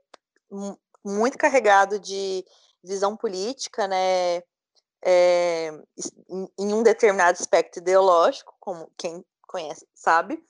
[1.04, 2.46] muito carregado de
[2.82, 4.38] visão política, né?
[5.06, 5.72] É,
[6.58, 10.44] em um determinado aspecto ideológico, como quem conhece, sabe?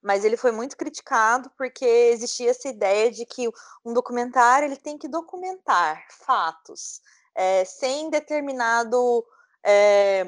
[0.00, 3.46] Mas ele foi muito criticado porque existia essa ideia de que
[3.84, 7.02] um documentário ele tem que documentar fatos,
[7.34, 9.24] é, sem determinado,
[9.62, 10.24] é,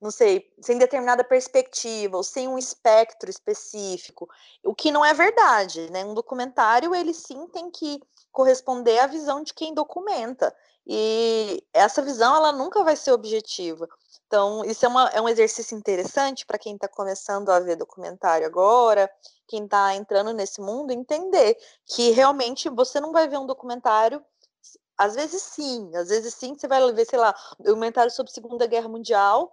[0.00, 4.28] não sei, sem determinada perspectiva ou sem um espectro específico,
[4.64, 6.02] o que não é verdade, né?
[6.04, 8.00] Um documentário ele sim tem que
[8.32, 10.54] corresponder à visão de quem documenta
[10.86, 13.88] e essa visão ela nunca vai ser objetiva.
[14.30, 18.46] Então, isso é, uma, é um exercício interessante para quem está começando a ver documentário
[18.46, 19.10] agora,
[19.48, 24.24] quem está entrando nesse mundo, entender que realmente você não vai ver um documentário.
[24.96, 28.34] Às vezes sim, às vezes sim, você vai ver, sei lá, um documentário sobre a
[28.34, 29.52] Segunda Guerra Mundial,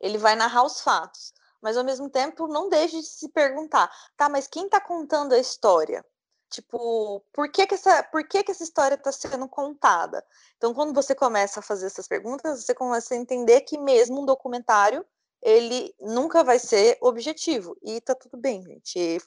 [0.00, 1.32] ele vai narrar os fatos.
[1.62, 5.38] Mas ao mesmo tempo, não deixe de se perguntar, tá, mas quem está contando a
[5.38, 6.04] história?
[6.50, 10.22] Tipo, por que, que, essa, por que, que essa história está sendo contada?
[10.56, 14.24] Então, quando você começa a fazer essas perguntas, você começa a entender que mesmo um
[14.24, 15.04] documentário,
[15.42, 17.76] ele nunca vai ser objetivo.
[17.82, 19.20] E tá tudo bem, gente.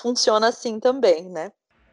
[0.00, 1.52] Funciona assim também, né?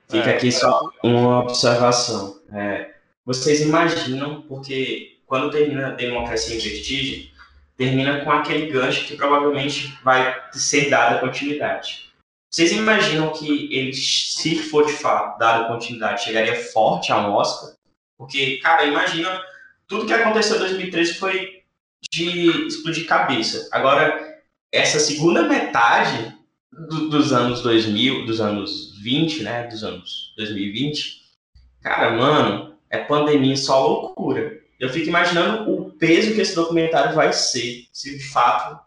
[0.10, 2.40] Fica aqui só uma observação.
[2.54, 2.94] É,
[3.26, 7.32] vocês imaginam, porque quando termina a Democracia em Vertigem,
[7.76, 12.14] termina com aquele gancho que provavelmente vai ser dada continuidade.
[12.56, 17.76] Vocês imaginam que ele, se for de fato dado continuidade, chegaria forte a um Oscar?
[18.18, 19.44] Porque, cara, imagina,
[19.86, 21.64] tudo que aconteceu em 2013 foi
[22.10, 23.68] de explodir cabeça.
[23.74, 24.42] Agora,
[24.72, 26.34] essa segunda metade
[26.72, 31.24] do, dos anos 2000, dos anos 20, né, dos anos 2020,
[31.82, 34.62] cara, mano, é pandemia só loucura.
[34.80, 38.80] Eu fico imaginando o peso que esse documentário vai ser, se de fato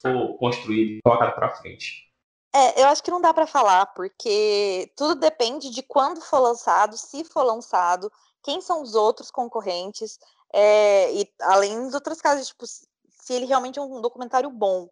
[0.00, 2.09] for construído e colocado para frente.
[2.52, 6.96] É, eu acho que não dá para falar, porque tudo depende de quando for lançado,
[6.96, 8.10] se for lançado,
[8.42, 10.18] quem são os outros concorrentes,
[10.52, 14.88] é, e além dos outros casos, tipo, se ele realmente é um documentário bom.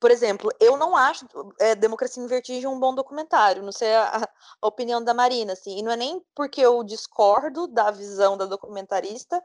[0.00, 1.26] Por exemplo, eu não acho
[1.60, 4.28] é, Democracia em Vertigem um bom documentário, não sei a,
[4.60, 8.44] a, opinião da Marina, assim, e não é nem porque eu discordo da visão da
[8.46, 9.42] documentarista,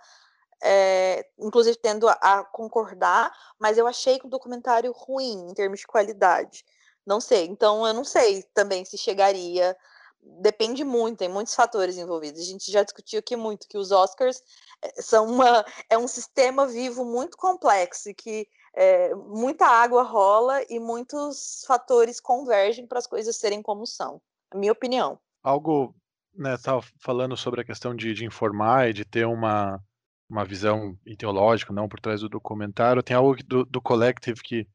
[0.63, 5.82] é, inclusive tendo a, a concordar, mas eu achei que o documentário ruim em termos
[5.82, 6.65] de qualidade.
[7.06, 7.46] Não sei.
[7.46, 9.76] Então, eu não sei também se chegaria.
[10.22, 12.42] Depende muito, tem muitos fatores envolvidos.
[12.42, 14.42] A gente já discutiu aqui muito que os Oscars
[14.84, 20.62] eh, são uma, é um sistema vivo muito complexo e que é, muita água rola
[20.70, 24.22] e muitos fatores convergem para as coisas serem como são.
[24.52, 25.20] A minha opinião.
[25.44, 25.96] Algo,
[26.34, 29.82] né, estava falando sobre a questão de, de informar e de ter uma,
[30.30, 33.04] uma visão ideológica, não por trás do documentário.
[33.04, 34.68] Tem algo do, do Collective que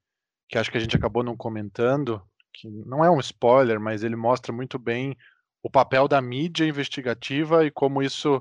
[0.49, 4.17] que acho que a gente acabou não comentando, que não é um spoiler, mas ele
[4.17, 5.17] mostra muito bem
[5.63, 8.41] o papel da mídia investigativa e como isso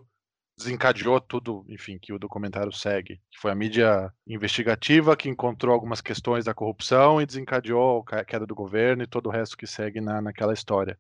[0.58, 3.20] desencadeou tudo, enfim, que o documentário segue.
[3.39, 8.56] Foi a mídia investigativa que encontrou algumas questões da corrupção e desencadeou a queda do
[8.56, 10.98] governo e todo o resto que segue na, naquela história.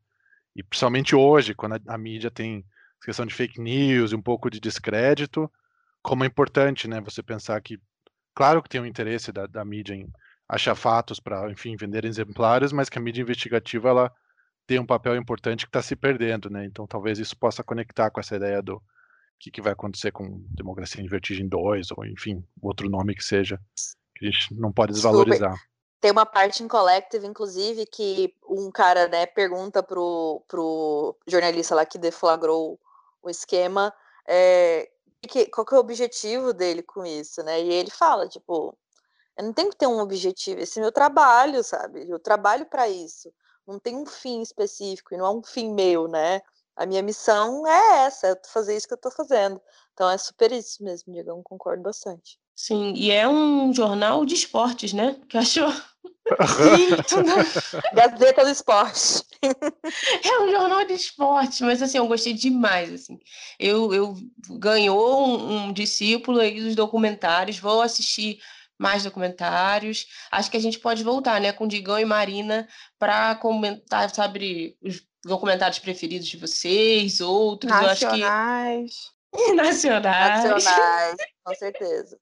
[0.55, 2.65] E principalmente hoje, quando a, a mídia tem
[3.03, 5.49] questão de fake news e um pouco de descrédito,
[6.01, 7.79] como é importante, né, você pensar que,
[8.33, 10.11] claro que tem um interesse da, da mídia em
[10.47, 14.11] achar fatos para, enfim, vender exemplares, mas que a mídia investigativa, ela
[14.67, 18.19] tem um papel importante que está se perdendo, né, então talvez isso possa conectar com
[18.19, 18.81] essa ideia do
[19.39, 23.59] que, que vai acontecer com Democracia em Vertigem 2, ou enfim, outro nome que seja,
[24.15, 25.51] que a gente não pode desvalorizar.
[25.51, 25.75] Super.
[25.99, 31.85] Tem uma parte em Collective, inclusive, que um cara, né, pergunta pro, pro jornalista lá
[31.85, 32.79] que deflagrou
[33.21, 33.93] o esquema,
[34.27, 34.89] é,
[35.27, 37.61] que, qual que é o objetivo dele com isso, né?
[37.61, 38.77] E ele fala, tipo,
[39.37, 42.09] eu não tenho que ter um objetivo, esse é meu trabalho, sabe?
[42.09, 43.31] Eu trabalho para isso.
[43.67, 46.41] Não tem um fim específico e não é um fim meu, né?
[46.75, 49.61] A minha missão é essa, é fazer isso que eu estou fazendo.
[49.93, 52.37] Então é super isso mesmo, Diego, concordo bastante.
[52.55, 55.19] Sim, e é um jornal de esportes, né?
[55.27, 55.71] Que achou.
[57.93, 59.23] Gazeta do Esporte.
[60.23, 62.91] É um jornal de esporte, mas assim, eu gostei demais.
[62.91, 63.19] Assim.
[63.59, 64.15] Eu, eu
[64.51, 68.39] ganhou um, um discípulo aí dos documentários, vou assistir
[68.77, 70.07] mais documentários.
[70.31, 72.67] Acho que a gente pode voltar, né, com Digão e Marina
[72.99, 77.71] para comentar, sabe, os documentários preferidos de vocês, outros.
[77.71, 77.95] Nacionais.
[79.33, 79.53] Eu acho que...
[79.53, 80.43] Nacionais.
[80.43, 82.17] Nacionais, com certeza.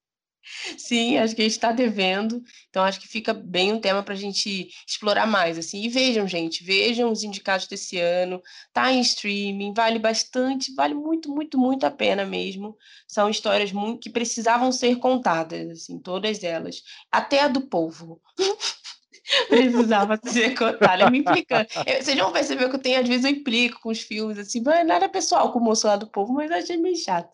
[0.78, 2.44] Sim, acho que a gente está devendo.
[2.70, 5.58] Então, acho que fica bem um tema para a gente explorar mais.
[5.58, 5.84] assim.
[5.84, 8.42] E vejam, gente, vejam os indicados desse ano.
[8.72, 12.78] Tá em streaming, vale bastante, vale muito, muito, muito a pena mesmo.
[13.08, 16.84] São histórias muito que precisavam ser contadas, assim, todas elas.
[17.12, 18.22] Até a do povo.
[19.48, 21.10] precisava ser contada.
[21.10, 21.68] Me implica.
[22.02, 24.84] Vocês vão perceber que eu tenho, às vezes, eu implico com os filmes, assim, é
[24.84, 27.30] nada pessoal com o moço lá do povo, mas achei meio chato.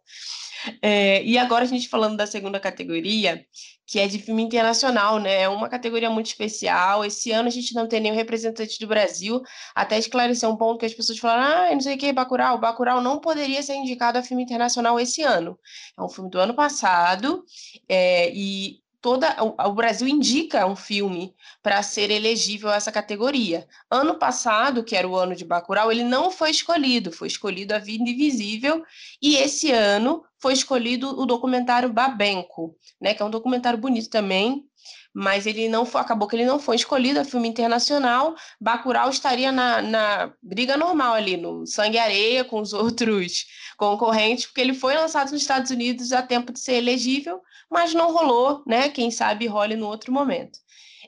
[0.82, 3.46] É, e agora a gente falando da segunda categoria,
[3.86, 5.42] que é de filme internacional, né?
[5.42, 7.04] É uma categoria muito especial.
[7.04, 9.42] Esse ano a gente não tem nenhum representante do Brasil.
[9.76, 12.60] Até esclarecer um ponto que as pessoas falaram, ah, não sei o que, Bacurau.
[12.60, 15.58] Bacurau não poderia ser indicado a filme internacional esse ano.
[15.98, 17.44] É um filme do ano passado
[17.88, 21.34] é, e toda o, Brasil indica um filme
[21.64, 23.68] para ser elegível a essa categoria.
[23.90, 27.80] Ano passado, que era o ano de Bacurau, ele não foi escolhido, foi escolhido A
[27.80, 28.84] Vida Invisível,
[29.22, 34.69] e esse ano foi escolhido o documentário Babenco, né, que é um documentário bonito também,
[35.14, 38.36] mas ele não foi, acabou que ele não foi escolhido a filme internacional.
[38.60, 43.46] Bacurau estaria na, na briga normal ali, no sangue e areia com os outros
[43.78, 48.12] concorrentes, porque ele foi lançado nos Estados Unidos a tempo de ser elegível, mas não
[48.12, 48.90] rolou, né?
[48.90, 50.60] Quem sabe role no outro momento.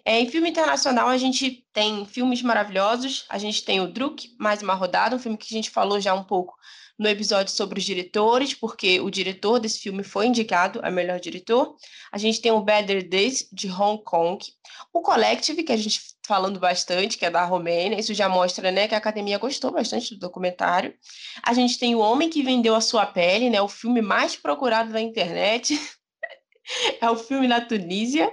[0.04, 3.26] É, em filme internacional, a gente tem filmes maravilhosos.
[3.30, 6.14] A gente tem o Druk, Mais Uma Rodada, um filme que a gente falou já
[6.14, 6.56] um pouco
[6.98, 11.76] no episódio sobre os diretores, porque o diretor desse filme foi indicado a melhor diretor.
[12.12, 14.44] A gente tem o Better Days, de Hong Kong.
[14.94, 18.00] O Collective, que a gente falando bastante, que é da Romênia.
[18.00, 20.94] Isso já mostra né, que a academia gostou bastante do documentário.
[21.44, 24.92] A gente tem O Homem que Vendeu a Sua Pele, né, o filme mais procurado
[24.92, 25.78] na internet.
[27.02, 28.32] é o filme na Tunísia.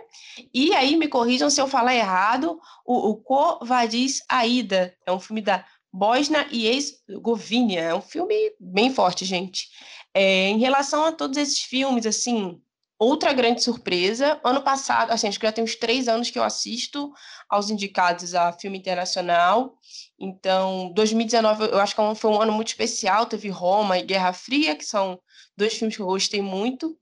[0.55, 5.43] E aí, me corrijam se eu falar errado, o, o Covadis Aida, é um filme
[5.43, 7.81] da Bosna e Herzegovina.
[7.81, 9.69] É um filme bem forte, gente.
[10.15, 12.61] É, em relação a todos esses filmes, assim,
[12.99, 14.41] outra grande surpresa.
[14.43, 17.13] Ano passado, assim, acho que já tem uns três anos que eu assisto
[17.49, 19.79] aos indicados a filme internacional.
[20.19, 23.27] Então, 2019 eu acho que foi um ano muito especial.
[23.27, 25.21] Teve Roma e Guerra Fria, que são
[25.57, 26.99] dois filmes que eu gostei muito.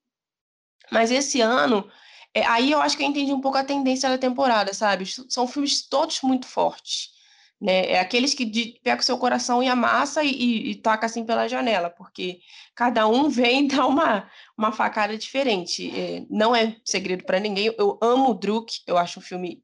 [0.90, 1.90] Mas esse ano,
[2.34, 5.04] é, aí eu acho que eu entendi um pouco a tendência da temporada, sabe?
[5.28, 7.15] São filmes todos muito fortes.
[7.60, 7.86] Né?
[7.92, 11.48] É aqueles que pega o seu coração e amassa e, e, e toca assim pela
[11.48, 12.40] janela, porque
[12.74, 15.90] cada um vem dar uma, uma facada diferente.
[15.98, 17.74] É, não é segredo para ninguém.
[17.78, 19.62] Eu amo o Druk, eu acho um filme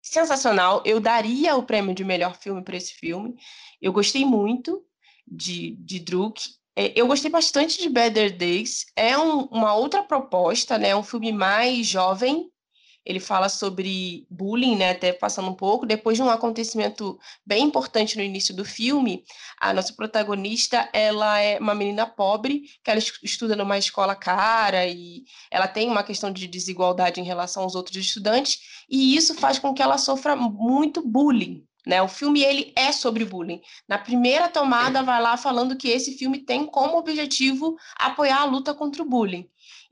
[0.00, 0.82] sensacional.
[0.84, 3.34] Eu daria o prêmio de melhor filme para esse filme.
[3.80, 4.84] Eu gostei muito
[5.26, 6.42] de, de Druk.
[6.76, 8.86] É, eu gostei bastante de Better Days.
[8.94, 10.94] É um, uma outra proposta, né?
[10.94, 12.50] Um filme mais jovem,
[13.04, 15.86] ele fala sobre bullying, né, até passando um pouco.
[15.86, 19.24] Depois de um acontecimento bem importante no início do filme,
[19.60, 25.24] a nossa protagonista, ela é uma menina pobre, que ela estuda numa escola cara e
[25.50, 29.74] ela tem uma questão de desigualdade em relação aos outros estudantes, e isso faz com
[29.74, 31.64] que ela sofra muito bullying.
[31.86, 32.00] Né?
[32.00, 33.60] O filme ele é sobre bullying.
[33.86, 38.72] Na primeira tomada vai lá falando que esse filme tem como objetivo apoiar a luta
[38.72, 39.46] contra o bullying.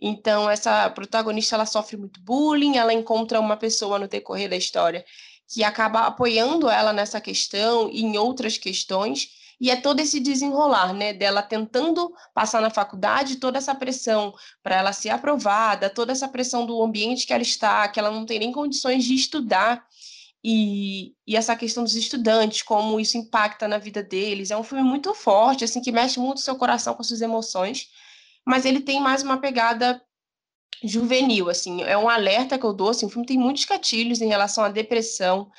[0.04, 5.04] Então, essa protagonista ela sofre muito bullying, ela encontra uma pessoa no decorrer da história
[5.48, 9.28] que acaba apoiando ela nessa questão e em outras questões.
[9.60, 14.76] E é todo esse desenrolar, né, dela tentando passar na faculdade, toda essa pressão para
[14.76, 18.40] ela ser aprovada, toda essa pressão do ambiente que ela está, que ela não tem
[18.40, 19.86] nem condições de estudar.
[20.42, 24.50] E, e essa questão dos estudantes, como isso impacta na vida deles.
[24.50, 27.86] É um filme muito forte, assim, que mexe muito seu coração com suas emoções,
[28.46, 30.00] mas ele tem mais uma pegada
[30.82, 34.28] juvenil, assim, é um alerta que eu dou, assim, o filme tem muitos gatilhos em
[34.28, 35.50] relação à depressão,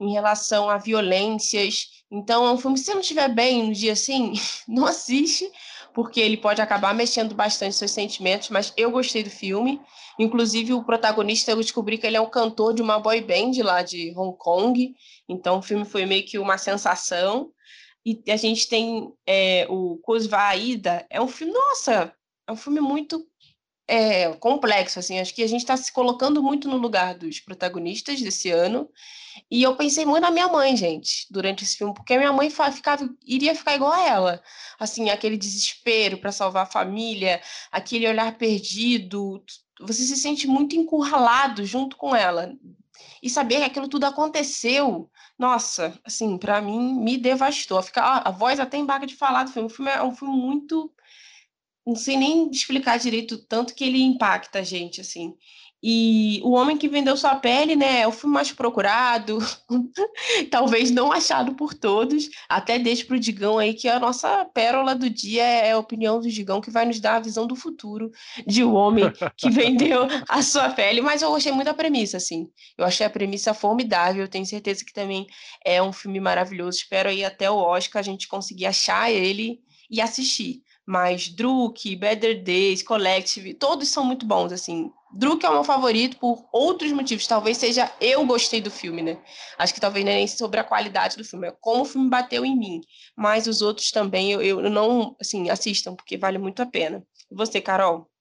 [0.00, 3.92] em relação a violências, então é um filme, se você não estiver bem no dia
[3.92, 4.32] assim,
[4.66, 5.50] não assiste,
[5.94, 9.80] porque ele pode acabar mexendo bastante seus sentimentos, mas eu gostei do filme,
[10.18, 13.82] inclusive o protagonista, eu descobri que ele é um cantor de uma boy band lá
[13.82, 14.94] de Hong Kong,
[15.28, 17.52] então o filme foi meio que uma sensação,
[18.04, 22.12] e a gente tem é, o Kusva Aida, é um filme, nossa,
[22.52, 23.26] é um filme muito
[23.88, 28.20] é, complexo, assim, acho que a gente está se colocando muito no lugar dos protagonistas
[28.20, 28.88] desse ano,
[29.50, 32.48] e eu pensei muito na minha mãe, gente, durante esse filme, porque a minha mãe
[32.50, 34.42] ficava, iria ficar igual a ela,
[34.78, 37.40] assim, aquele desespero para salvar a família,
[37.70, 39.42] aquele olhar perdido,
[39.80, 42.54] você se sente muito encurralado junto com ela,
[43.22, 47.82] e saber que aquilo tudo aconteceu, nossa, assim, para mim me devastou.
[47.82, 49.66] Fica, a voz até embarca de falar do filme.
[49.66, 50.92] O filme é um filme muito
[51.86, 55.34] não sei nem explicar direito tanto que ele impacta a gente, assim.
[55.84, 59.38] E O Homem que Vendeu Sua Pele, né, é o filme mais procurado,
[60.48, 64.94] talvez não achado por todos, até deixo para o Digão aí que a nossa pérola
[64.94, 68.12] do dia é a opinião do Digão, que vai nos dar a visão do futuro
[68.46, 72.46] de O Homem que Vendeu a Sua Pele, mas eu gostei muito da premissa, assim,
[72.78, 75.26] eu achei a premissa formidável, tenho certeza que também
[75.64, 79.58] é um filme maravilhoso, espero aí até o Oscar a gente conseguir achar ele
[79.90, 80.62] e assistir,
[80.92, 84.90] mas Druk, Better Days, Collective, todos são muito bons, assim.
[85.10, 87.26] Druk é o meu favorito por outros motivos.
[87.26, 89.16] Talvez seja eu gostei do filme, né?
[89.56, 92.54] Acho que talvez nem sobre a qualidade do filme, é como o filme bateu em
[92.54, 92.82] mim.
[93.16, 97.02] Mas os outros também eu, eu não, assim, assistam, porque vale muito a pena.
[97.30, 98.11] E você, Carol?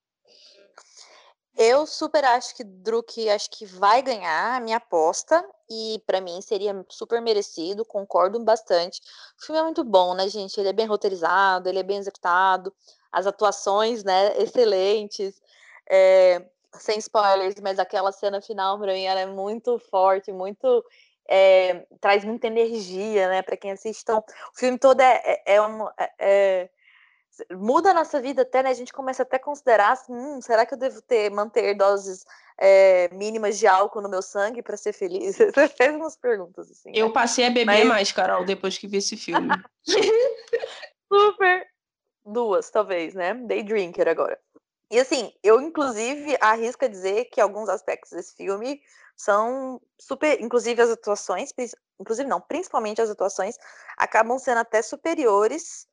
[1.58, 6.42] Eu super acho que Druk acho que vai ganhar a minha aposta e para mim
[6.42, 9.02] seria super merecido, concordo bastante.
[9.40, 10.60] O filme é muito bom, né, gente?
[10.60, 12.74] Ele é bem roteirizado, ele é bem executado,
[13.12, 15.42] as atuações, né, excelentes.
[15.90, 16.46] É,
[16.80, 20.84] sem spoilers, mas aquela cena final para mim ela é muito forte, muito
[21.28, 24.02] é, traz muita energia, né, para quem assiste.
[24.02, 24.20] Então,
[24.54, 25.60] o filme todo é, é, é,
[25.98, 26.70] é, é
[27.52, 28.70] muda a nossa vida até, né?
[28.70, 32.26] A gente começa até a considerar assim, hum, será que eu devo ter manter doses
[32.58, 35.38] é, mínimas de álcool no meu sangue para ser feliz?
[35.54, 36.92] Você fez umas perguntas assim.
[36.94, 37.14] Eu né?
[37.14, 37.88] passei a beber Mas...
[37.88, 39.50] mais, Carol, depois que vi esse filme.
[41.12, 41.68] Super.
[42.26, 43.34] Duas, talvez, né?
[43.34, 44.40] Day drinker agora.
[44.92, 48.82] E assim, eu inclusive arrisco a dizer que alguns aspectos desse filme
[49.16, 51.54] são super, inclusive as atuações,
[52.00, 53.56] inclusive não, principalmente as atuações
[53.98, 55.88] acabam sendo até superiores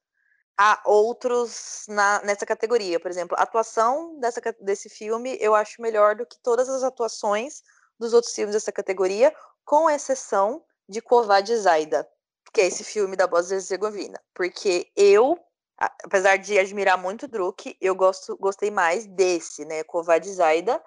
[0.59, 2.99] a outros na, nessa categoria.
[2.99, 7.63] Por exemplo, a atuação dessa, desse filme eu acho melhor do que todas as atuações
[7.97, 9.33] dos outros filmes dessa categoria,
[9.65, 12.09] com exceção de Kovad Zaida,
[12.53, 14.21] que é esse filme da Bósnia-Herzegovina.
[14.35, 15.39] Porque eu,
[15.77, 20.83] apesar de admirar muito Druk, eu gosto, gostei mais desse, né, Kovad Zaida,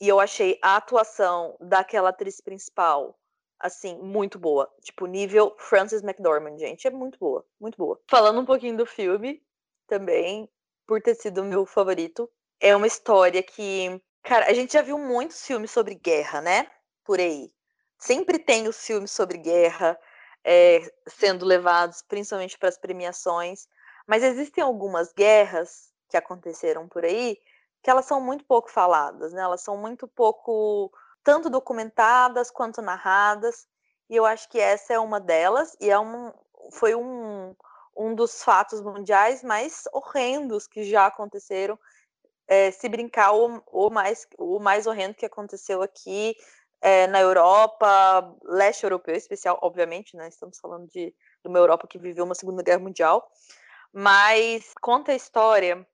[0.00, 3.18] e eu achei a atuação daquela atriz principal
[3.58, 4.72] assim, muito boa.
[4.82, 6.86] Tipo, nível Frances McDormand, gente.
[6.86, 8.00] É muito boa, muito boa.
[8.08, 9.42] Falando um pouquinho do filme,
[9.86, 10.48] também,
[10.86, 12.30] por ter sido meu favorito,
[12.60, 14.00] é uma história que.
[14.22, 16.70] Cara, a gente já viu muitos filmes sobre guerra, né?
[17.04, 17.50] Por aí.
[17.98, 19.98] Sempre tem os filmes sobre guerra
[20.44, 23.66] é, sendo levados, principalmente para as premiações.
[24.06, 27.38] Mas existem algumas guerras que aconteceram por aí
[27.82, 29.42] que elas são muito pouco faladas, né?
[29.42, 30.92] Elas são muito pouco
[31.28, 33.68] tanto documentadas quanto narradas,
[34.08, 36.32] e eu acho que essa é uma delas, e é um,
[36.72, 37.54] foi um,
[37.94, 41.78] um dos fatos mundiais mais horrendos que já aconteceram.
[42.46, 46.34] É, se brincar, o, o, mais, o mais horrendo que aconteceu aqui
[46.80, 50.28] é, na Europa, leste europeu em especial, obviamente, né?
[50.28, 51.14] Estamos falando de, de
[51.44, 53.30] uma Europa que viveu uma Segunda Guerra Mundial,
[53.92, 55.86] mas conta a história,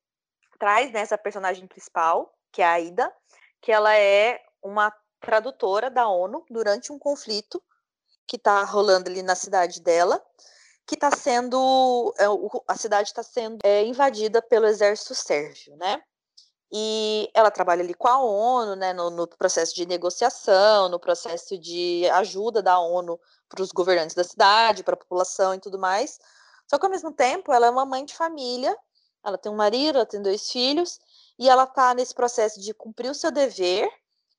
[0.60, 3.12] traz nessa né, personagem principal, que é a Aida,
[3.60, 4.94] que ela é uma
[5.24, 7.62] tradutora da ONU durante um conflito
[8.26, 10.22] que está rolando ali na cidade dela,
[10.86, 12.24] que está sendo é,
[12.68, 16.02] a cidade está sendo é, invadida pelo exército sérvio, né?
[16.72, 21.56] E ela trabalha ali com a ONU, né, no, no processo de negociação, no processo
[21.56, 23.18] de ajuda da ONU
[23.48, 26.18] para os governantes da cidade, para a população e tudo mais.
[26.68, 28.76] Só que ao mesmo tempo, ela é uma mãe de família,
[29.22, 30.98] ela tem um marido, ela tem dois filhos,
[31.38, 33.88] e ela está nesse processo de cumprir o seu dever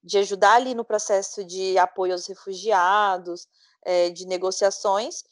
[0.06, 3.48] de ajudar ali no processo de apoio aos refugiados,
[3.84, 5.24] é, de negociações,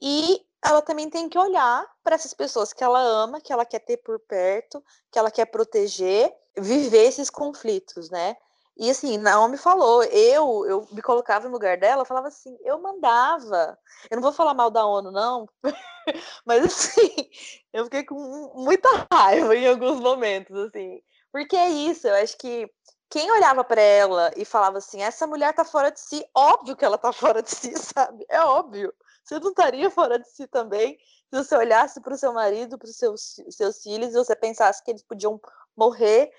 [0.00, 3.80] e ela também tem que olhar para essas pessoas que ela ama, que ela quer
[3.80, 8.36] ter por perto, que ela quer proteger, viver esses conflitos, né?
[8.76, 13.78] E assim, Naomi falou, eu, eu me colocava no lugar dela, falava assim, eu mandava.
[14.10, 15.46] Eu não vou falar mal da ONU, não,
[16.46, 17.28] mas assim,
[17.72, 21.02] eu fiquei com muita raiva em alguns momentos, assim.
[21.32, 22.70] Porque é isso, eu acho que
[23.10, 26.84] quem olhava para ela e falava assim, essa mulher tá fora de si, óbvio que
[26.84, 28.24] ela tá fora de si, sabe?
[28.28, 28.94] É óbvio.
[29.24, 30.98] Você não estaria fora de si também
[31.30, 34.82] se você olhasse para o seu marido, para os seus, seus filhos e você pensasse
[34.82, 35.40] que eles podiam
[35.76, 36.32] morrer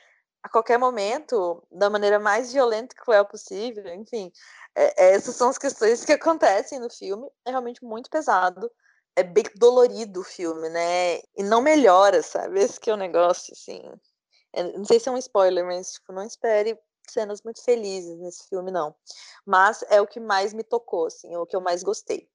[0.44, 4.32] a qualquer momento, da maneira mais violenta e cruel possível, enfim.
[4.76, 7.28] É, é, essas são as questões que acontecem no filme.
[7.46, 8.70] É realmente muito pesado.
[9.16, 11.18] É bem dolorido o filme, né?
[11.38, 12.60] E não melhora, sabe?
[12.60, 13.82] Esse que é o negócio, assim.
[14.54, 16.78] É, não sei se é um spoiler, mas tipo, não espere
[17.08, 18.96] cenas muito felizes nesse filme, não.
[19.46, 22.30] Mas é o que mais me tocou, assim, é o que eu mais gostei.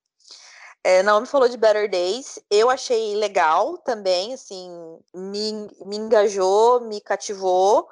[0.84, 4.70] É, Naomi falou de Better Days, eu achei legal também, assim,
[5.14, 7.88] me, me engajou, me cativou,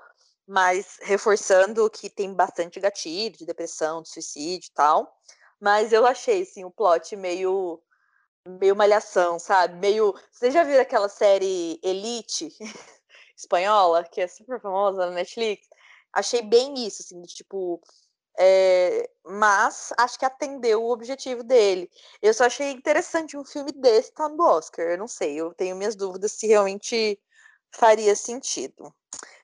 [0.46, 5.18] mas reforçando que tem bastante gatilho de depressão, de suicídio e tal.
[5.60, 7.82] Mas eu achei, assim, o plot meio
[8.46, 9.74] meio malhação, sabe?
[9.78, 10.14] Meio.
[10.30, 12.54] Você já viu aquela série Elite
[13.36, 15.68] espanhola, que é super famosa na Netflix?
[16.12, 17.80] Achei bem isso, assim, de, tipo.
[18.36, 19.08] É...
[19.24, 21.90] mas acho que atendeu o objetivo dele.
[22.20, 24.86] Eu só achei interessante um filme desse estar tá no Oscar.
[24.86, 27.20] Eu não sei, eu tenho minhas dúvidas se realmente
[27.72, 28.92] faria sentido.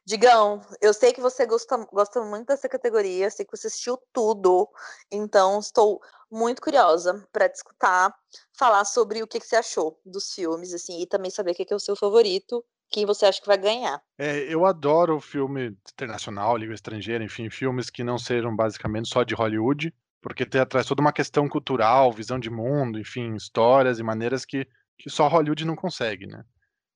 [0.05, 4.69] Digão, eu sei que você gosta, gosta muito dessa categoria, sei que você assistiu tudo,
[5.11, 8.13] então estou muito curiosa para te escutar,
[8.59, 11.65] falar sobre o que, que, você achou dos filmes, assim, e também saber o que,
[11.65, 14.03] que é o seu favorito, quem você acha que vai ganhar.
[14.19, 19.35] É, eu adoro filme internacional, língua estrangeira, enfim, filmes que não sejam basicamente só de
[19.35, 24.45] Hollywood, porque tem atrás toda uma questão cultural, visão de mundo, enfim, histórias e maneiras
[24.45, 24.67] que,
[24.99, 26.45] que só Hollywood não consegue, né?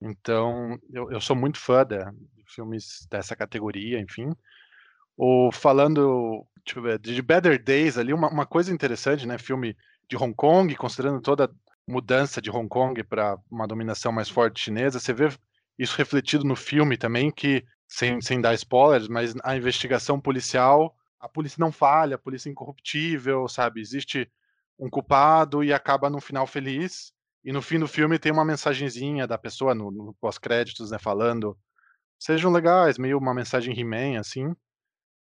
[0.00, 2.04] Então, eu, eu sou muito fã de
[2.46, 4.34] filmes dessa categoria, enfim.
[5.16, 6.46] Ou falando
[6.82, 9.38] ver, de Better Days ali, uma, uma coisa interessante, né?
[9.38, 9.76] Filme
[10.08, 11.50] de Hong Kong, considerando toda
[11.86, 15.28] mudança de Hong Kong para uma dominação mais forte chinesa, você vê
[15.78, 21.28] isso refletido no filme também, que, sem, sem dar spoilers, mas a investigação policial, a
[21.28, 23.80] polícia não falha, a polícia é incorruptível, sabe?
[23.80, 24.30] Existe
[24.78, 27.12] um culpado e acaba no final feliz.
[27.44, 31.56] E no fim do filme tem uma mensagenzinha da pessoa no, no pós-créditos, né, falando
[32.18, 34.54] sejam legais, meio uma mensagem He-Man, assim.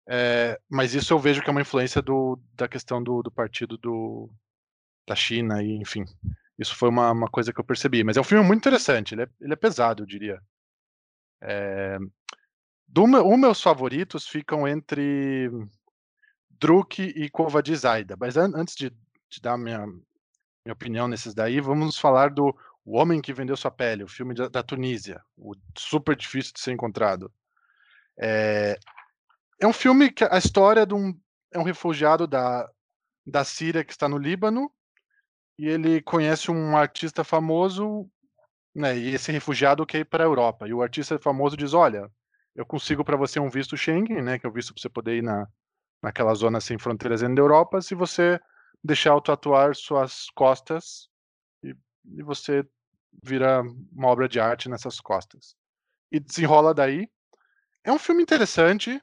[0.09, 3.76] É, mas isso eu vejo que é uma influência do, da questão do, do partido
[3.76, 4.30] do,
[5.07, 6.05] da China, e enfim.
[6.59, 8.05] Isso foi uma, uma coisa que eu percebi.
[8.05, 10.40] Mas é um filme muito interessante, ele é, ele é pesado, eu diria.
[11.40, 11.98] É,
[12.86, 15.50] do meu, os meus favoritos ficam entre
[16.50, 18.16] Druk e Kova de Zaida.
[18.18, 22.98] Mas an, antes de, de dar minha, minha opinião nesses daí, vamos falar do O
[22.98, 26.72] Homem que Vendeu Sua Pele, o filme da, da Tunísia, o super difícil de ser
[26.72, 27.32] encontrado.
[28.20, 28.78] É,
[29.59, 31.18] é um filme que a história de um
[31.50, 32.68] é um refugiado da,
[33.26, 34.72] da Síria que está no Líbano
[35.62, 38.10] e ele conhece um artista famoso,
[38.74, 38.98] né?
[38.98, 40.66] E esse refugiado quer ir para a Europa.
[40.66, 42.10] E o artista famoso diz: Olha,
[42.52, 44.40] eu consigo para você um visto Schengen, né?
[44.40, 45.46] Que é o visto para você poder ir na,
[46.02, 48.40] naquela zona sem fronteiras dentro da Europa, se você
[48.82, 51.08] deixar eu tatuar suas costas
[51.62, 52.66] e, e você
[53.22, 55.54] vira uma obra de arte nessas costas.
[56.10, 57.08] E desenrola daí.
[57.84, 59.00] É um filme interessante.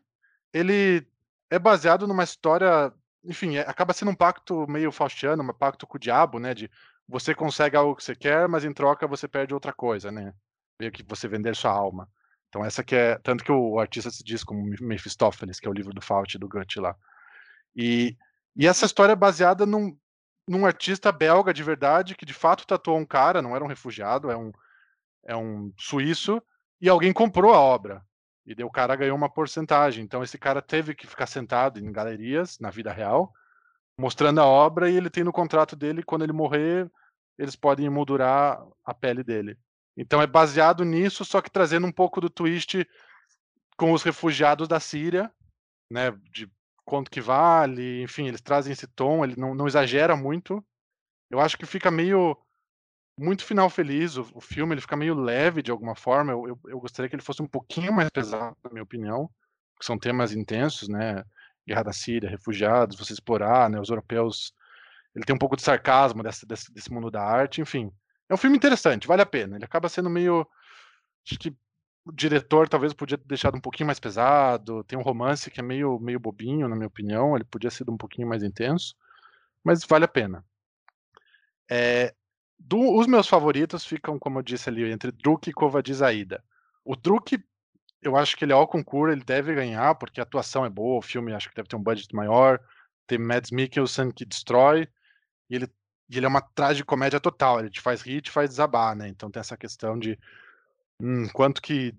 [0.53, 1.07] Ele
[1.49, 2.93] é baseado numa história,
[3.24, 6.53] enfim, é, acaba sendo um pacto meio faustiano, um pacto com o diabo, né?
[6.53, 6.70] De
[7.07, 10.34] você consegue algo que você quer, mas em troca você perde outra coisa, né?
[10.80, 12.09] Meio que você vender sua alma.
[12.49, 15.74] Então essa que é, tanto que o artista se diz como Mephistófeles, que é o
[15.74, 16.95] livro do Faust do Goethe lá.
[17.76, 18.15] E
[18.55, 19.97] e essa história é baseada num,
[20.45, 24.30] num artista belga de verdade, que de fato tatuou um cara, não era um refugiado,
[24.30, 24.51] é um,
[25.26, 26.41] é um suíço,
[26.82, 28.05] e alguém comprou a obra.
[28.50, 30.04] E daí o cara ganhou uma porcentagem.
[30.04, 33.32] Então esse cara teve que ficar sentado em galerias, na vida real,
[33.95, 36.89] mostrando a obra, e ele tem no contrato dele, quando ele morrer,
[37.38, 39.56] eles podem emoldurar a pele dele.
[39.95, 42.88] Então é baseado nisso, só que trazendo um pouco do twist
[43.78, 45.32] com os refugiados da Síria,
[45.91, 46.52] né, de
[46.84, 50.66] quanto que vale, enfim, eles trazem esse tom, ele não, não exagera muito.
[51.30, 52.36] Eu acho que fica meio
[53.20, 56.32] muito final feliz o, o filme, ele fica meio leve de alguma forma.
[56.32, 59.30] Eu, eu, eu, gostaria que ele fosse um pouquinho mais pesado, na minha opinião,
[59.76, 61.24] porque são temas intensos, né?
[61.67, 63.80] Guerra da Síria, refugiados, você explorar, né?
[63.80, 64.53] Os europeus.
[65.13, 67.91] Ele tem um pouco de sarcasmo desse, desse, desse mundo da arte, enfim.
[68.30, 69.57] É um filme interessante, vale a pena.
[69.57, 70.47] Ele acaba sendo meio.
[71.28, 71.53] Acho que
[72.05, 74.84] o diretor talvez podia ter deixado um pouquinho mais pesado.
[74.86, 77.36] Tem um romance que é meio, meio bobinho, na minha opinião.
[77.36, 78.95] Ele podia ser um pouquinho mais intenso,
[79.63, 80.45] mas vale a pena.
[81.70, 82.15] É,
[82.60, 86.43] do, os meus favoritos ficam, como eu disse ali, entre Druk e Covadiz Aida.
[86.84, 87.41] O Druk,
[88.01, 90.99] eu acho que ele é ao concurso, ele deve ganhar, porque a atuação é boa,
[90.99, 92.60] o filme acho que deve ter um budget maior,
[93.07, 94.88] tem Mads Mikkelsen que destrói,
[95.49, 95.68] e ele,
[96.10, 99.07] e ele é uma tragicomédia total, ele te faz rir te faz desabar, né?
[99.07, 100.20] Então tem essa questão de
[101.01, 101.95] hum, quanto que,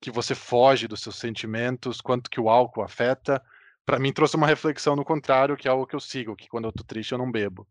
[0.00, 3.42] que você foge dos seus sentimentos, quanto que o álcool afeta.
[3.86, 6.66] Para mim trouxe uma reflexão no contrário, que é algo que eu sigo, que quando
[6.66, 7.66] eu tô triste eu não bebo.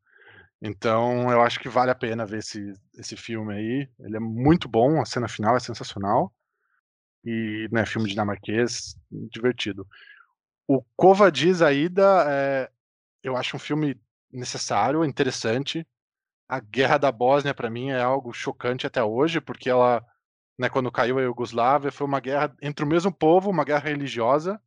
[0.66, 3.89] Então eu acho que vale a pena ver esse, esse filme aí.
[3.99, 6.34] Ele é muito bom, a cena final é sensacional.
[7.26, 9.86] E, né, filme dinamarquês, divertido.
[10.66, 12.72] O Covadiz Aida, é,
[13.22, 13.99] eu acho um filme
[14.32, 15.86] necessário, interessante.
[16.47, 20.01] A Guerra da Bósnia, para mim, é algo chocante até hoje, porque ela,
[20.57, 24.61] né, quando caiu a Iugoslávia, foi uma guerra entre o mesmo povo, uma guerra religiosa.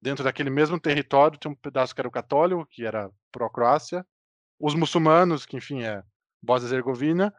[0.00, 4.06] Dentro daquele mesmo território, tinha um pedaço que era o católico, que era pró-Croácia,
[4.58, 6.02] os muçulmanos, que enfim é
[6.42, 7.34] Bósnia-Herzegovina,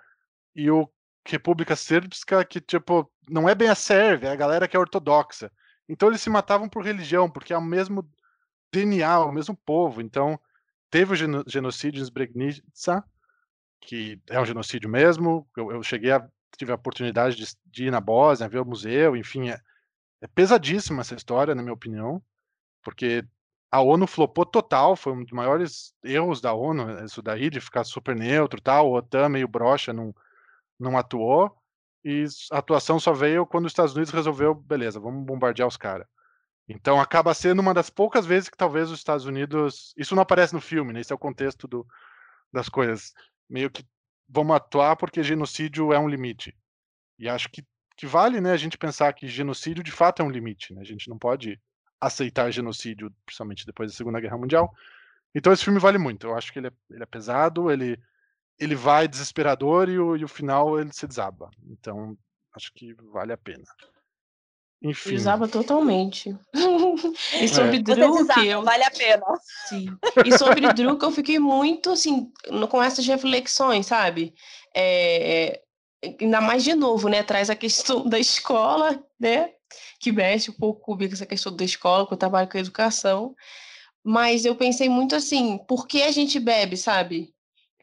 [0.56, 0.90] e o
[1.26, 5.52] República Srpska, que tipo, não é bem a Sérvia, é a galera que é ortodoxa.
[5.88, 8.08] Então eles se matavam por religião, porque é o mesmo
[8.72, 10.02] DNA, o mesmo povo.
[10.02, 10.40] Então
[10.90, 13.04] teve o genocídio em Srebrenica,
[13.82, 15.48] que é um genocídio mesmo.
[15.56, 19.16] Eu, eu cheguei a tive a oportunidade de, de, ir na Bósnia, ver o museu,
[19.16, 19.60] enfim, é,
[20.22, 22.24] é pesadíssima essa história, na minha opinião,
[22.84, 23.24] porque
[23.76, 27.84] a ONU flopou total, foi um dos maiores erros da ONU, isso daí, de ficar
[27.84, 30.16] super neutro tal, o OTAN meio broxa não,
[30.80, 31.54] não atuou,
[32.02, 32.24] e
[32.54, 36.08] a atuação só veio quando os Estados Unidos resolveu, beleza, vamos bombardear os caras.
[36.70, 39.94] Então acaba sendo uma das poucas vezes que talvez os Estados Unidos.
[39.98, 41.02] Isso não aparece no filme, né?
[41.02, 41.86] Esse é o contexto do,
[42.52, 43.14] das coisas.
[43.48, 43.86] Meio que
[44.28, 46.58] vamos atuar porque genocídio é um limite.
[47.20, 47.64] E acho que,
[47.98, 50.74] que vale né, a gente pensar que genocídio de fato é um limite.
[50.74, 50.82] Né?
[50.82, 51.60] A gente não pode
[52.06, 54.74] aceitar genocídio, principalmente depois da Segunda Guerra Mundial.
[55.34, 56.28] Então esse filme vale muito.
[56.28, 58.00] Eu acho que ele é, ele é pesado, ele,
[58.60, 61.50] ele vai desesperador e o, e o final ele se desaba.
[61.70, 62.18] Então
[62.56, 63.66] acho que vale a pena.
[64.82, 65.12] Enfim.
[65.12, 66.38] Desaba totalmente.
[67.42, 67.82] e sobre é.
[67.82, 68.62] Druk, eu...
[68.62, 69.26] vale a pena.
[69.68, 69.88] Sim.
[70.24, 72.32] E sobre Druk, eu fiquei muito assim
[72.70, 74.34] com essas reflexões, sabe?
[74.76, 75.62] É...
[76.22, 77.24] Ainda mais de novo, né?
[77.24, 79.55] Traz a questão da escola, né?
[80.00, 83.36] Que mexe um pouco comigo essa questão da escola, que eu trabalho com educação.
[84.04, 87.34] Mas eu pensei muito assim, por que a gente bebe, sabe?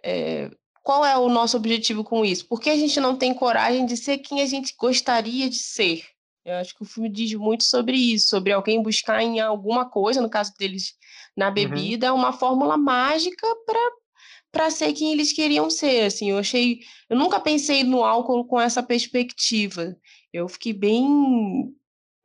[0.04, 0.50] É,
[0.82, 2.46] qual é o nosso objetivo com isso?
[2.46, 6.04] Por que a gente não tem coragem de ser quem a gente gostaria de ser?
[6.44, 10.20] Eu acho que o filme diz muito sobre isso, sobre alguém buscar em alguma coisa,
[10.20, 10.94] no caso deles
[11.36, 11.54] na uhum.
[11.54, 12.18] bebida, uhum.
[12.18, 13.92] uma fórmula mágica para
[14.50, 16.30] para ser quem eles queriam ser, assim.
[16.30, 19.96] Eu achei, eu nunca pensei no álcool com essa perspectiva.
[20.32, 21.74] Eu fiquei bem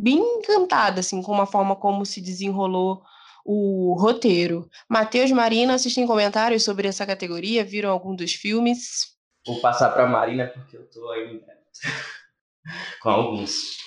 [0.01, 3.03] bem encantada assim com a forma como se desenrolou
[3.43, 4.69] o roteiro.
[4.89, 7.63] Matheus, Marina, vocês têm comentários sobre essa categoria?
[7.63, 9.15] Viram algum dos filmes?
[9.45, 11.41] Vou passar para Marina porque eu tô aí
[13.01, 13.77] com alguns.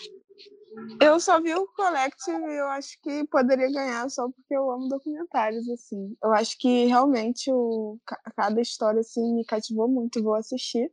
[1.01, 4.89] Eu só vi o Collective e eu acho que poderia ganhar só porque eu amo
[4.89, 6.17] documentários, assim.
[6.23, 7.99] Eu acho que realmente o,
[8.35, 10.91] cada história, assim, me cativou muito e vou assistir.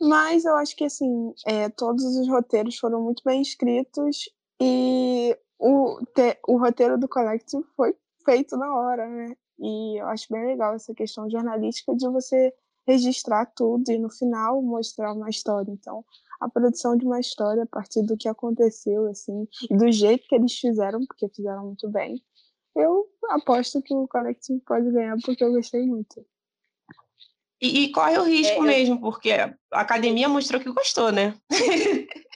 [0.00, 4.28] Mas eu acho que, assim, é, todos os roteiros foram muito bem escritos
[4.60, 9.34] e o, te, o roteiro do Collective foi feito na hora, né?
[9.58, 12.52] E eu acho bem legal essa questão jornalística de você
[12.86, 15.70] registrar tudo e no final mostrar uma história.
[15.70, 16.04] Então,
[16.40, 20.34] a produção de uma história a partir do que aconteceu, assim, e do jeito que
[20.34, 22.22] eles fizeram, porque fizeram muito bem,
[22.74, 26.26] eu aposto que o Collective pode ganhar porque eu gostei muito.
[27.60, 29.00] E, e corre o risco é, mesmo, eu...
[29.00, 31.34] porque a academia mostrou que gostou, né?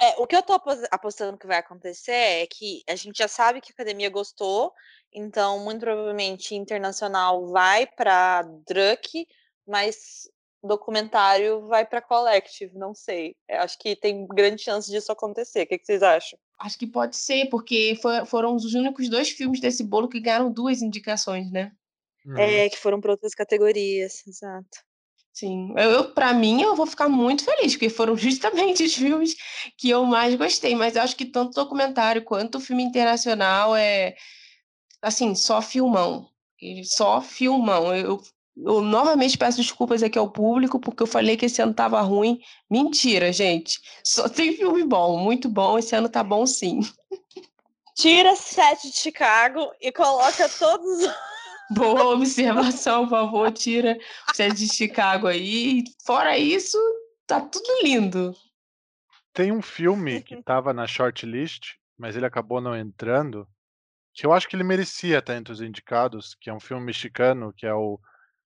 [0.00, 0.52] É, o que eu tô
[0.92, 4.72] apostando que vai acontecer é que a gente já sabe que a academia gostou,
[5.12, 9.26] então muito provavelmente internacional vai para Druck,
[9.66, 10.30] mas
[10.62, 13.34] documentário vai para Collective, não sei.
[13.48, 15.62] Eu acho que tem grande chance disso acontecer.
[15.62, 16.38] O que, que vocês acham?
[16.60, 20.80] Acho que pode ser, porque foram os únicos dois filmes desse bolo que ganharam duas
[20.80, 21.72] indicações, né?
[22.36, 22.70] É, uhum.
[22.70, 24.88] que foram para outras categorias, exato.
[25.32, 29.36] Sim, eu, eu para mim eu vou ficar muito feliz, porque foram justamente os filmes
[29.76, 34.16] que eu mais gostei, mas eu acho que tanto documentário quanto filme internacional é
[35.00, 36.28] assim, só filmão.
[36.84, 37.94] Só filmão.
[37.94, 38.20] Eu,
[38.56, 42.40] eu novamente peço desculpas aqui ao público, porque eu falei que esse ano tava ruim.
[42.68, 43.80] Mentira, gente.
[44.02, 45.78] Só tem filme bom, muito bom.
[45.78, 46.80] Esse ano tá bom sim.
[47.94, 51.08] Tira Sete de Chicago e coloca todos
[51.70, 55.84] Boa observação, por favor, tira você é de Chicago aí.
[56.04, 56.78] Fora isso,
[57.26, 58.34] tá tudo lindo.
[59.32, 63.46] Tem um filme que tava na shortlist, mas ele acabou não entrando,
[64.14, 67.52] que eu acho que ele merecia estar entre os indicados, que é um filme mexicano,
[67.52, 68.00] que é o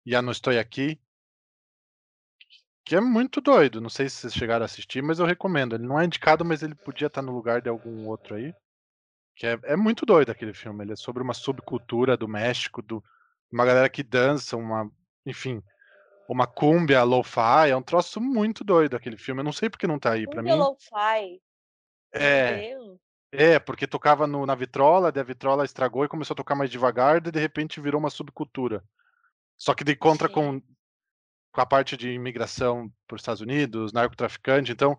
[0.07, 1.01] Ya No Estou Aqui,
[2.85, 3.81] que é muito doido.
[3.81, 5.75] Não sei se vocês chegaram a assistir, mas eu recomendo.
[5.75, 8.55] Ele não é indicado, mas ele podia estar no lugar de algum outro aí.
[9.37, 10.85] Que é, é muito doido aquele filme.
[10.85, 13.03] Ele é sobre uma subcultura do México, do,
[13.53, 14.91] uma galera que dança, uma.
[15.27, 15.63] Enfim,
[16.29, 17.71] uma cumbia lo-fi.
[17.71, 19.41] É um troço muito doido aquele filme.
[19.41, 20.27] Eu não sei porque não tá aí.
[20.27, 20.53] Para mim.
[20.53, 21.41] lo-fi.
[22.13, 22.77] É.
[23.37, 26.71] É, porque tocava no, na vitrola, daí a vitrola estragou e começou a tocar mais
[26.71, 28.85] devagar, e de repente virou uma subcultura.
[29.57, 30.63] Só que de contra com,
[31.51, 34.97] com a parte de imigração para os Estados Unidos, narcotraficante, então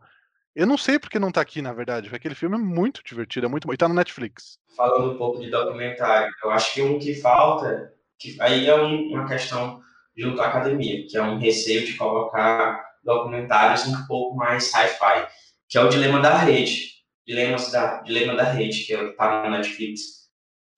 [0.55, 3.45] eu não sei porque não tá aqui, na verdade, porque aquele filme é muito divertido,
[3.45, 4.57] é muito bom, e tá no Netflix.
[4.75, 9.09] Falando um pouco de documentário, eu acho que um que falta, que aí é um,
[9.09, 9.81] uma questão
[10.17, 15.27] junto à academia, que é um receio de colocar documentários um pouco mais sci-fi,
[15.67, 16.95] que é o Dilema da Rede
[17.25, 20.29] Dilemas da, Dilema da Rede, que é tá no Netflix.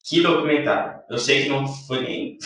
[0.05, 1.01] Que documentário.
[1.09, 2.38] Eu sei que não foi nem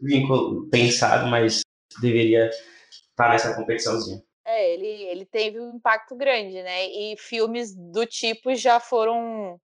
[0.70, 1.62] pensado, mas
[2.00, 4.22] deveria estar tá nessa competiçãozinha.
[4.46, 6.86] É, ele, ele teve um impacto grande, né?
[6.86, 9.60] E filmes do tipo já foram.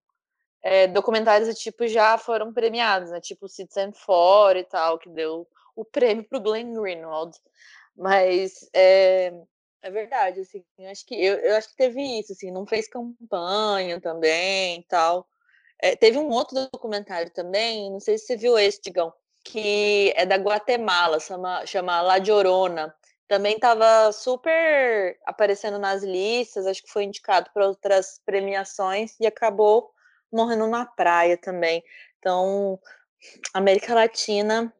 [0.61, 3.21] É, documentários do tipo já foram premiados, né?
[3.21, 7.37] Tipo Citizen Four e tal, que deu o prêmio para o Glenn Greenwald.
[7.95, 9.31] Mas é,
[9.81, 12.87] é verdade, assim, eu acho que eu, eu acho que teve isso, assim, não fez
[12.87, 15.27] campanha também e tal.
[15.81, 20.25] É, teve um outro documentário também, não sei se você viu esse, Digão, que é
[20.25, 22.95] da Guatemala, chama, chama La Llorona.
[23.27, 29.91] Também estava super aparecendo nas listas, acho que foi indicado para outras premiações e acabou
[30.31, 31.83] morrendo na praia também.
[32.19, 32.79] Então,
[33.53, 34.71] América Latina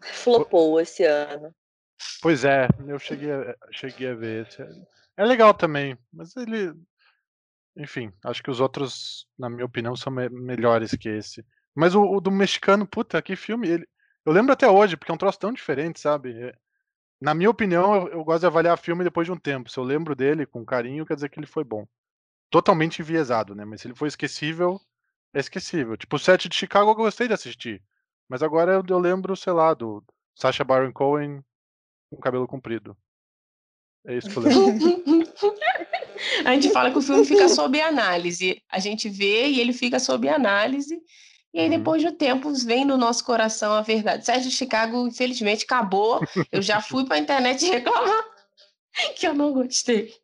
[0.00, 1.54] flopou esse ano.
[2.22, 4.62] Pois é, eu cheguei a, cheguei a ver esse.
[5.16, 6.72] É legal também, mas ele.
[7.76, 11.44] Enfim, acho que os outros, na minha opinião, são me melhores que esse.
[11.74, 13.68] Mas o, o, do mexicano, puta, que filme.
[13.68, 13.88] Ele,
[14.24, 16.52] eu lembro até hoje, porque é um troço tão diferente, sabe?
[17.20, 19.70] Na minha opinião, eu, eu, gosto de avaliar filme depois de um tempo.
[19.70, 21.86] Se eu lembro dele com carinho, quer dizer que ele foi bom.
[22.48, 23.64] Totalmente enviesado, né?
[23.64, 24.80] Mas se ele foi esquecível,
[25.34, 25.96] é esquecível.
[25.96, 27.82] Tipo, o set de Chicago eu gostei de assistir.
[28.28, 30.02] Mas agora eu, eu lembro, sei lá, do
[30.34, 31.44] Sacha Baron Cohen
[32.10, 32.96] com cabelo comprido.
[34.06, 35.22] É isso que eu lembro.
[36.44, 38.62] a gente fala que o filme fica sob análise.
[38.68, 41.00] A gente vê e ele fica sob análise.
[41.52, 41.78] E aí, uhum.
[41.78, 44.24] depois do tempo, vem no nosso coração a verdade.
[44.24, 46.20] Sérgio Chicago, infelizmente, acabou.
[46.52, 48.24] Eu já fui para a internet reclamar
[49.16, 50.14] que eu não gostei.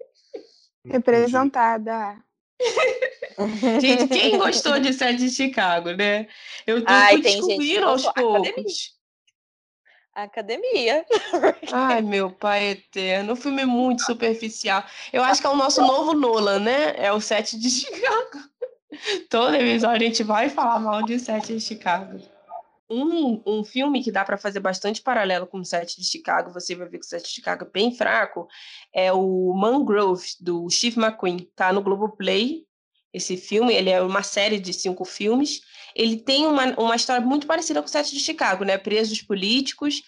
[0.85, 2.17] Representada.
[3.81, 6.29] gente, quem gostou de Sérgio Chicago, né?
[6.67, 8.97] Eu tô Ai, descobrindo aos poucos
[10.23, 11.05] academia.
[11.73, 13.35] Ai, meu pai eterno.
[13.35, 14.83] O filme é muito superficial.
[15.13, 16.95] Eu acho que é o nosso novo Nolan, né?
[16.97, 18.39] É o Sete de Chicago.
[19.29, 22.21] Toda vez a gente vai falar mal de Sete de Chicago.
[22.89, 26.75] Um, um filme que dá para fazer bastante paralelo com o Sete de Chicago, você
[26.75, 28.47] vai ver que o Sete de Chicago é bem fraco,
[28.95, 31.49] é o Mangrove, do Steve McQueen.
[31.57, 32.65] Tá no Globoplay,
[33.13, 33.75] esse filme.
[33.75, 35.61] Ele é uma série de cinco filmes
[35.97, 38.77] ele tem uma, uma história muito parecida com o Sete de Chicago, né?
[38.77, 40.03] Presos políticos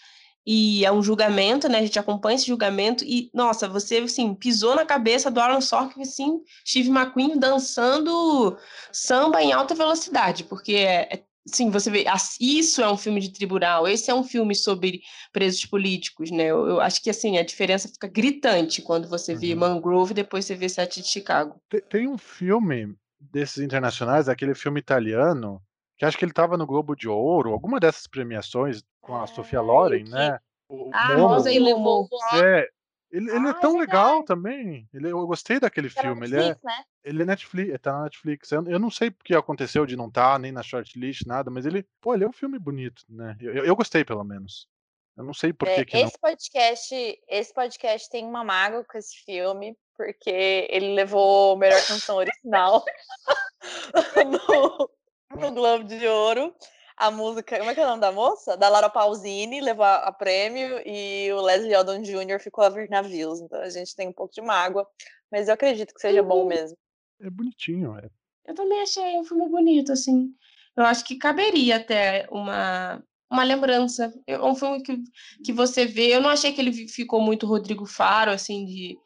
[0.51, 1.77] e é um julgamento, né?
[1.77, 6.01] A gente acompanha esse julgamento e, nossa, você, assim, pisou na cabeça do Aaron Sorkin,
[6.01, 8.57] assim, Steve McQueen dançando
[8.91, 12.07] samba em alta velocidade, porque é, é sim, você vê,
[12.41, 15.03] isso é um filme de tribunal, esse é um filme sobre
[15.35, 16.45] presos políticos, né?
[16.45, 19.39] Eu, eu acho que assim a diferença fica gritante quando você uhum.
[19.39, 21.61] vê Mangrove e depois você vê Sete de Chicago.
[21.69, 25.61] Tem, tem um filme desses internacionais, aquele filme italiano
[25.99, 29.61] que acho que ele estava no Globo de Ouro, alguma dessas premiações com a Sofia
[29.61, 30.11] Loren, que...
[30.11, 30.39] né?
[30.69, 32.09] O ah, Momo, Rosa e Levou.
[32.35, 32.69] É,
[33.11, 34.89] ele, ele é ah, é tão é legal também.
[34.93, 36.29] Ele, eu gostei daquele tá filme.
[36.29, 36.85] Netflix, ele é, né?
[37.05, 38.53] ele é Netflix, tá na Netflix.
[38.53, 41.67] Eu, eu não sei porque aconteceu de não estar tá, nem na shortlist, nada, mas
[41.67, 43.37] ele, pô, ele é um filme bonito, né?
[43.41, 44.69] Eu, eu, eu gostei, pelo menos.
[45.17, 46.31] Eu não sei por é, que, esse não.
[46.31, 52.17] podcast, esse podcast tem uma mágoa com esse filme, porque ele levou a melhor canção
[52.17, 52.85] original
[54.15, 54.91] no,
[55.37, 56.55] no Globo de Ouro.
[56.97, 58.57] A música, como é que é o nome da moça?
[58.57, 62.41] Da Laura Pausini, levou a, a prêmio e o Leslie Odom Jr.
[62.41, 63.41] ficou a ver navios.
[63.41, 64.85] Então a gente tem um pouco de mágoa,
[65.31, 66.77] mas eu acredito que seja bom mesmo.
[67.21, 68.09] É bonitinho, é.
[68.47, 70.35] Eu também achei um filme bonito, assim.
[70.77, 73.01] Eu acho que caberia até uma,
[73.31, 74.13] uma lembrança.
[74.27, 74.97] É um filme que,
[75.45, 76.17] que você vê.
[76.17, 78.99] Eu não achei que ele ficou muito Rodrigo Faro, assim, de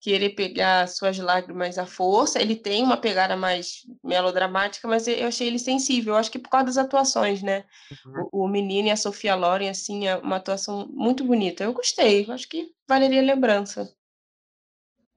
[0.00, 2.40] querer pegar suas lágrimas à força.
[2.40, 6.14] Ele tem uma pegada mais melodramática, mas eu achei ele sensível.
[6.14, 7.64] Eu acho que por causa das atuações, né?
[8.06, 8.28] Uhum.
[8.32, 11.64] O, o, menino e a Sofia Loren, assim, é uma atuação muito bonita.
[11.64, 12.24] Eu gostei.
[12.26, 13.92] Eu acho que valeria lembrança.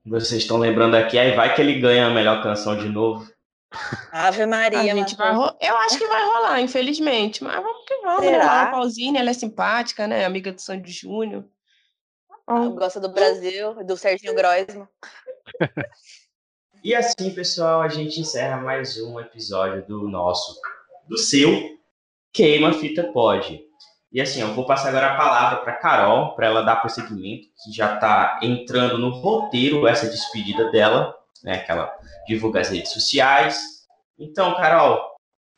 [0.04, 3.26] Vocês estão lembrando aqui, aí vai que ele ganha a melhor canção de novo.
[4.12, 5.50] Ave Maria, a gente vai ro...
[5.60, 7.42] Eu acho que vai rolar, infelizmente.
[7.42, 8.24] Mas vamos que vamos.
[8.24, 8.44] Será?
[8.44, 8.60] Né?
[8.60, 10.24] A Pausine, ela é simpática, né?
[10.24, 11.44] Amiga do Sandy Júnior.
[12.46, 12.70] Oh.
[12.70, 14.86] Gosta do Brasil, do Serginho Groisman.
[16.84, 20.60] e assim, pessoal, a gente encerra mais um episódio do nosso,
[21.08, 21.78] do seu
[22.32, 23.64] Queima Fita Pode.
[24.12, 27.72] E assim, eu vou passar agora a palavra para Carol, para ela dar prosseguimento, que
[27.72, 31.92] já está entrando no roteiro essa despedida dela, né, que ela
[32.26, 33.86] divulga as redes sociais.
[34.18, 35.13] Então, Carol,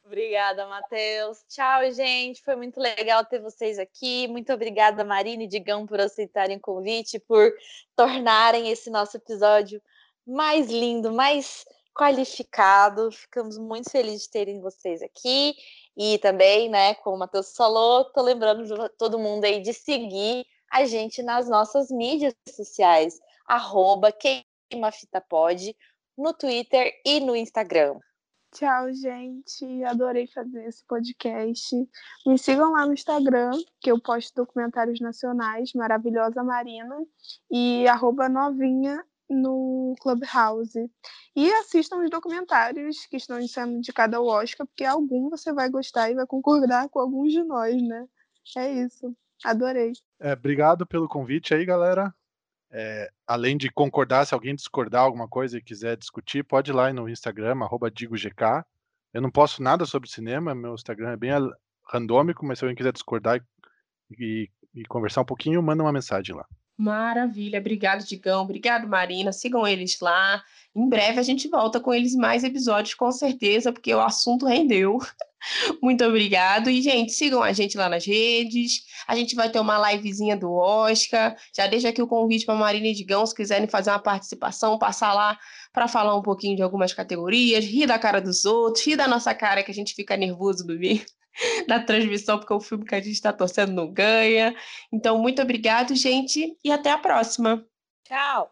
[0.07, 1.45] Obrigada, Matheus.
[1.49, 2.41] Tchau, gente.
[2.41, 4.29] Foi muito legal ter vocês aqui.
[4.29, 7.53] Muito obrigada, Marina e Digão, por aceitarem o convite, por
[7.97, 9.83] tornarem esse nosso episódio
[10.25, 13.11] mais lindo, mais qualificado.
[13.11, 15.57] Ficamos muito felizes de terem vocês aqui.
[15.97, 20.85] E também, né, como o Matheus falou, tô lembrando todo mundo aí de seguir a
[20.85, 25.77] gente nas nossas mídias sociais, arroba queimafitapod,
[26.17, 27.99] no Twitter e no Instagram.
[28.57, 29.85] Tchau, gente.
[29.85, 31.77] Adorei fazer esse podcast.
[32.27, 36.97] Me sigam lá no Instagram, que eu posto documentários nacionais, Maravilhosa Marina,
[37.51, 40.91] e arroba novinha no Clubhouse.
[41.37, 46.11] E assistam os documentários que estão sendo indicados ao Oscar, porque algum você vai gostar
[46.11, 48.07] e vai concordar com alguns de nós, né?
[48.57, 49.15] É isso.
[49.45, 49.93] Adorei.
[50.19, 52.11] É, obrigado pelo convite aí, galera.
[52.71, 56.93] É, além de concordar, se alguém discordar alguma coisa e quiser discutir, pode ir lá
[56.93, 57.55] no Instagram,
[57.91, 58.65] DigoGK.
[59.13, 61.31] Eu não posto nada sobre cinema, meu Instagram é bem
[61.85, 66.35] randômico, mas se alguém quiser discordar e, e, e conversar um pouquinho, manda uma mensagem
[66.35, 66.47] lá.
[66.79, 69.33] Maravilha, obrigado, Digão, obrigado, Marina.
[69.33, 70.43] Sigam eles lá.
[70.75, 74.99] Em breve a gente volta com eles mais episódios, com certeza, porque o assunto rendeu.
[75.83, 76.69] Muito obrigado.
[76.69, 78.83] E, gente, sigam a gente lá nas redes.
[79.09, 81.35] A gente vai ter uma livezinha do Oscar.
[81.57, 85.15] Já deixa aqui o convite para Marina e Digão, se quiserem fazer uma participação, passar
[85.15, 85.39] lá
[85.73, 89.35] para falar um pouquinho de algumas categorias, rir da cara dos outros, rir da nossa
[89.35, 91.05] cara, que a gente fica nervoso do meio
[91.69, 94.55] da transmissão, porque o filme que a gente está torcendo não ganha.
[94.93, 97.65] Então, muito obrigado, gente, e até a próxima.
[98.05, 98.51] Tchau.